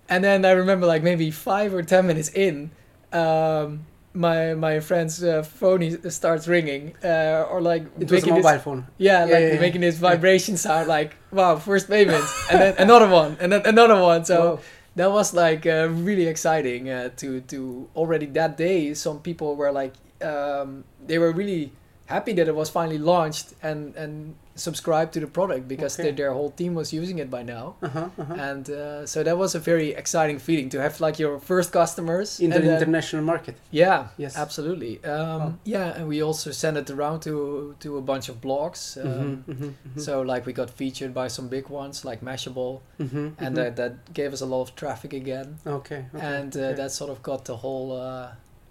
And 0.10 0.24
then 0.24 0.46
I 0.46 0.52
remember 0.52 0.86
like 0.86 1.04
maybe 1.04 1.32
five 1.32 1.74
or 1.74 1.84
ten 1.84 2.06
minutes 2.08 2.30
in, 2.30 2.72
um, 3.14 3.86
my 4.18 4.54
my 4.56 4.80
friend's 4.80 5.24
uh, 5.24 5.44
phone 5.44 5.82
starts 6.10 6.48
ringing, 6.48 6.96
uh, 7.04 7.46
or 7.52 7.62
like 7.62 7.84
It 8.00 8.10
was 8.10 8.12
a 8.12 8.16
making 8.26 8.36
this- 8.36 8.44
mobile 8.46 8.60
phone. 8.60 8.82
yeah, 8.98 9.20
Yeah, 9.26 9.34
like 9.34 9.42
yeah, 9.42 9.54
yeah. 9.54 9.60
making 9.62 9.82
this 9.82 9.98
vibration 9.98 10.58
sound, 10.58 10.88
like 10.88 11.16
wow, 11.32 11.56
first 11.58 11.88
payment, 11.88 12.26
and 12.52 12.58
then 12.62 12.74
another 12.80 13.08
one, 13.08 13.38
and 13.40 13.52
then 13.54 13.62
another 13.66 14.02
one. 14.02 14.26
So 14.26 14.38
Wow. 14.38 14.60
that 14.96 15.12
was 15.12 15.34
like 15.34 15.66
uh, 15.70 15.88
really 16.08 16.26
exciting 16.28 16.90
uh, 16.90 17.10
to 17.22 17.42
to 17.54 17.88
already 17.96 18.26
that 18.34 18.58
day. 18.58 18.94
Some 18.96 19.20
people 19.22 19.56
were 19.56 19.72
like 19.72 19.94
um, 20.22 20.84
they 21.06 21.20
were 21.20 21.32
really 21.32 21.72
happy 22.08 22.34
that 22.34 22.48
it 22.48 22.56
was 22.56 22.70
finally 22.70 22.98
launched 22.98 23.54
and 23.64 23.96
and 23.96 24.36
subscribed 24.56 25.12
to 25.14 25.20
the 25.20 25.28
product 25.28 25.68
because 25.68 25.94
Okay. 26.00 26.04
their, 26.10 26.16
their 26.18 26.34
whole 26.34 26.50
team 26.50 26.74
was 26.74 26.92
using 26.92 27.20
it 27.20 27.30
by 27.30 27.44
now. 27.44 27.76
Uh-huh, 27.84 28.10
uh-huh. 28.18 28.34
And 28.50 28.68
uh, 28.70 29.06
so 29.06 29.22
that 29.24 29.38
was 29.38 29.54
a 29.56 29.60
very 29.60 29.90
exciting 29.94 30.40
feeling 30.40 30.70
to 30.70 30.82
have 30.82 31.00
like 31.00 31.20
your 31.24 31.38
first 31.40 31.72
customers 31.72 32.40
In 32.40 32.50
the 32.50 32.60
then- 32.60 32.74
international 32.78 33.24
market. 33.24 33.56
yeah, 33.72 34.08
Yes. 34.18 34.36
absolutely. 34.36 34.94
Um, 35.06 35.40
Wow. 35.42 35.54
Yeah, 35.64 35.98
and 35.98 36.08
we 36.08 36.24
also 36.24 36.52
sent 36.52 36.78
it 36.78 36.90
around 36.90 37.20
to 37.24 37.76
to 37.80 37.98
a 37.98 38.02
bunch 38.02 38.30
of 38.30 38.36
blogs. 38.42 38.98
Um, 38.98 39.44
Mhm, 39.48 39.56
mhm, 39.56 39.74
mhm. 39.88 40.02
So 40.02 40.22
like 40.34 40.46
we 40.48 40.54
got 40.54 40.70
featured 40.70 41.14
by 41.14 41.30
some 41.30 41.48
big 41.50 41.70
ones 41.70 42.04
like 42.06 42.26
Mashable, 42.26 42.80
Mhm, 43.00 43.34
and 43.38 43.52
mhm. 43.52 43.56
that 43.56 43.76
that 43.76 43.92
gave 44.14 44.34
us 44.34 44.42
a 44.42 44.46
lot 44.46 44.62
of 44.62 44.70
traffic 44.76 45.14
again, 45.14 45.48
Okay. 45.66 46.06
okay, 46.16 46.26
and 46.36 46.56
uh, 46.56 46.60
okay. 46.60 46.76
that 46.82 46.92
sort 46.92 47.12
of 47.12 47.22
got 47.22 47.44
the 47.46 47.56
whole 47.64 47.92
uh, 47.92 48.28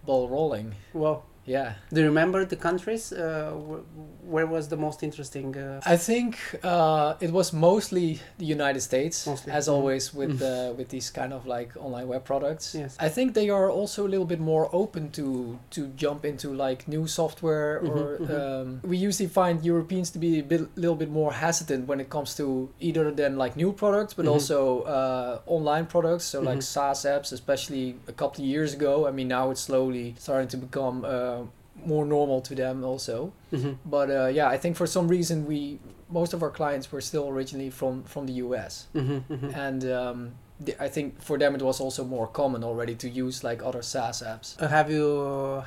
ball 0.07 0.28
rolling. 0.28 0.75
Well, 0.95 1.23
Yeah, 1.49 1.75
do 1.93 2.00
you 2.00 2.07
remember 2.09 2.45
the 2.45 2.57
countries? 2.57 3.12
Uh, 3.12 3.53
wh- 3.53 3.85
where 4.33 4.47
was 4.47 4.67
the 4.69 4.76
most 4.76 5.03
interesting? 5.03 5.57
Uh, 5.57 5.81
I 5.87 5.97
think 5.97 6.37
uh, 6.65 7.15
it 7.21 7.31
was 7.31 7.53
mostly 7.53 8.21
the 8.38 8.45
United 8.47 8.81
States, 8.81 9.26
Mostly, 9.26 9.53
as 9.53 9.69
always 9.69 10.12
with 10.12 10.41
Mhm. 10.41 10.43
uh, 10.43 10.75
with 10.79 10.88
these 10.88 11.09
kind 11.12 11.33
of 11.33 11.47
like 11.47 11.71
online 11.76 12.09
web 12.09 12.25
products. 12.25 12.75
Yes. 12.75 12.97
I 12.99 13.09
think 13.09 13.35
they 13.35 13.49
are 13.50 13.71
also 13.71 14.07
a 14.07 14.11
little 14.11 14.26
bit 14.26 14.41
more 14.41 14.69
open 14.73 15.11
to 15.12 15.57
to 15.71 15.81
jump 15.97 16.25
into 16.25 16.49
like 16.67 16.88
new 16.88 17.07
software, 17.07 17.81
Mhm, 17.83 17.91
or 17.91 18.19
mhm. 18.19 18.31
um, 18.38 18.81
we 18.91 18.97
usually 19.09 19.29
find 19.29 19.65
Europeans 19.65 20.11
to 20.11 20.19
be 20.19 20.41
a 20.41 20.43
bit, 20.43 20.62
little 20.76 20.97
bit 20.97 21.11
more 21.11 21.33
hesitant 21.33 21.87
when 21.88 22.00
it 22.00 22.09
comes 22.11 22.35
to 22.37 22.69
either 22.81 23.12
than 23.15 23.38
like 23.38 23.55
new 23.57 23.73
products, 23.73 24.15
but 24.15 24.25
Mhm. 24.26 24.33
also 24.35 24.59
uh, 24.83 25.38
online 25.47 25.87
products. 25.87 26.25
So 26.25 26.41
like. 26.41 26.57
SaaS 26.62 27.05
apps, 27.05 27.33
especially 27.33 27.95
a 28.09 28.12
couple 28.12 28.43
of 28.43 28.49
years 28.55 28.75
ago. 28.75 29.07
I 29.09 29.12
mean, 29.12 29.29
now 29.29 29.50
it's 29.53 29.61
slowly 29.61 30.15
starting 30.19 30.49
to 30.49 30.57
become. 30.57 31.05
Uh, 31.37 31.45
more 31.85 32.07
normal 32.07 32.40
to 32.40 32.55
them 32.55 32.83
also 32.85 33.31
mhm. 33.52 33.76
but 33.85 34.09
uh, 34.11 34.26
yeah 34.38 34.49
i 34.55 34.59
think 34.59 34.76
for 34.76 34.87
some 34.87 35.07
reason 35.16 35.47
we 35.47 35.78
most 36.09 36.33
of 36.35 36.43
our 36.43 36.50
clients 36.50 36.90
were 36.93 37.02
still 37.02 37.28
originally 37.28 37.71
from 37.71 38.02
from 38.05 38.26
the 38.26 38.33
us 38.33 38.87
Mhm, 38.95 39.21
mhm. 39.28 39.50
and 39.66 39.81
um, 39.85 40.19
th- 40.64 40.78
i 40.81 40.88
think 40.88 41.21
for 41.21 41.37
them 41.38 41.55
it 41.55 41.62
was 41.62 41.78
also 41.81 42.02
more 42.05 42.26
common 42.40 42.64
already 42.64 42.95
to 42.95 43.09
use 43.25 43.45
like 43.49 43.61
other 43.69 43.83
saas 43.83 44.23
apps 44.23 44.57
Uh, 44.62 44.69
have 44.69 44.88
you 44.90 45.05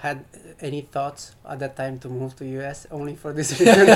had 0.01 0.17
any 0.61 0.81
thoughts 0.81 1.35
at 1.45 1.59
that 1.59 1.75
time 1.75 1.99
to 1.99 2.09
move 2.09 2.33
to 2.39 2.43
US 2.59 2.88
only 2.91 3.15
for 3.15 3.31
this 3.33 3.49
reason? 3.59 3.88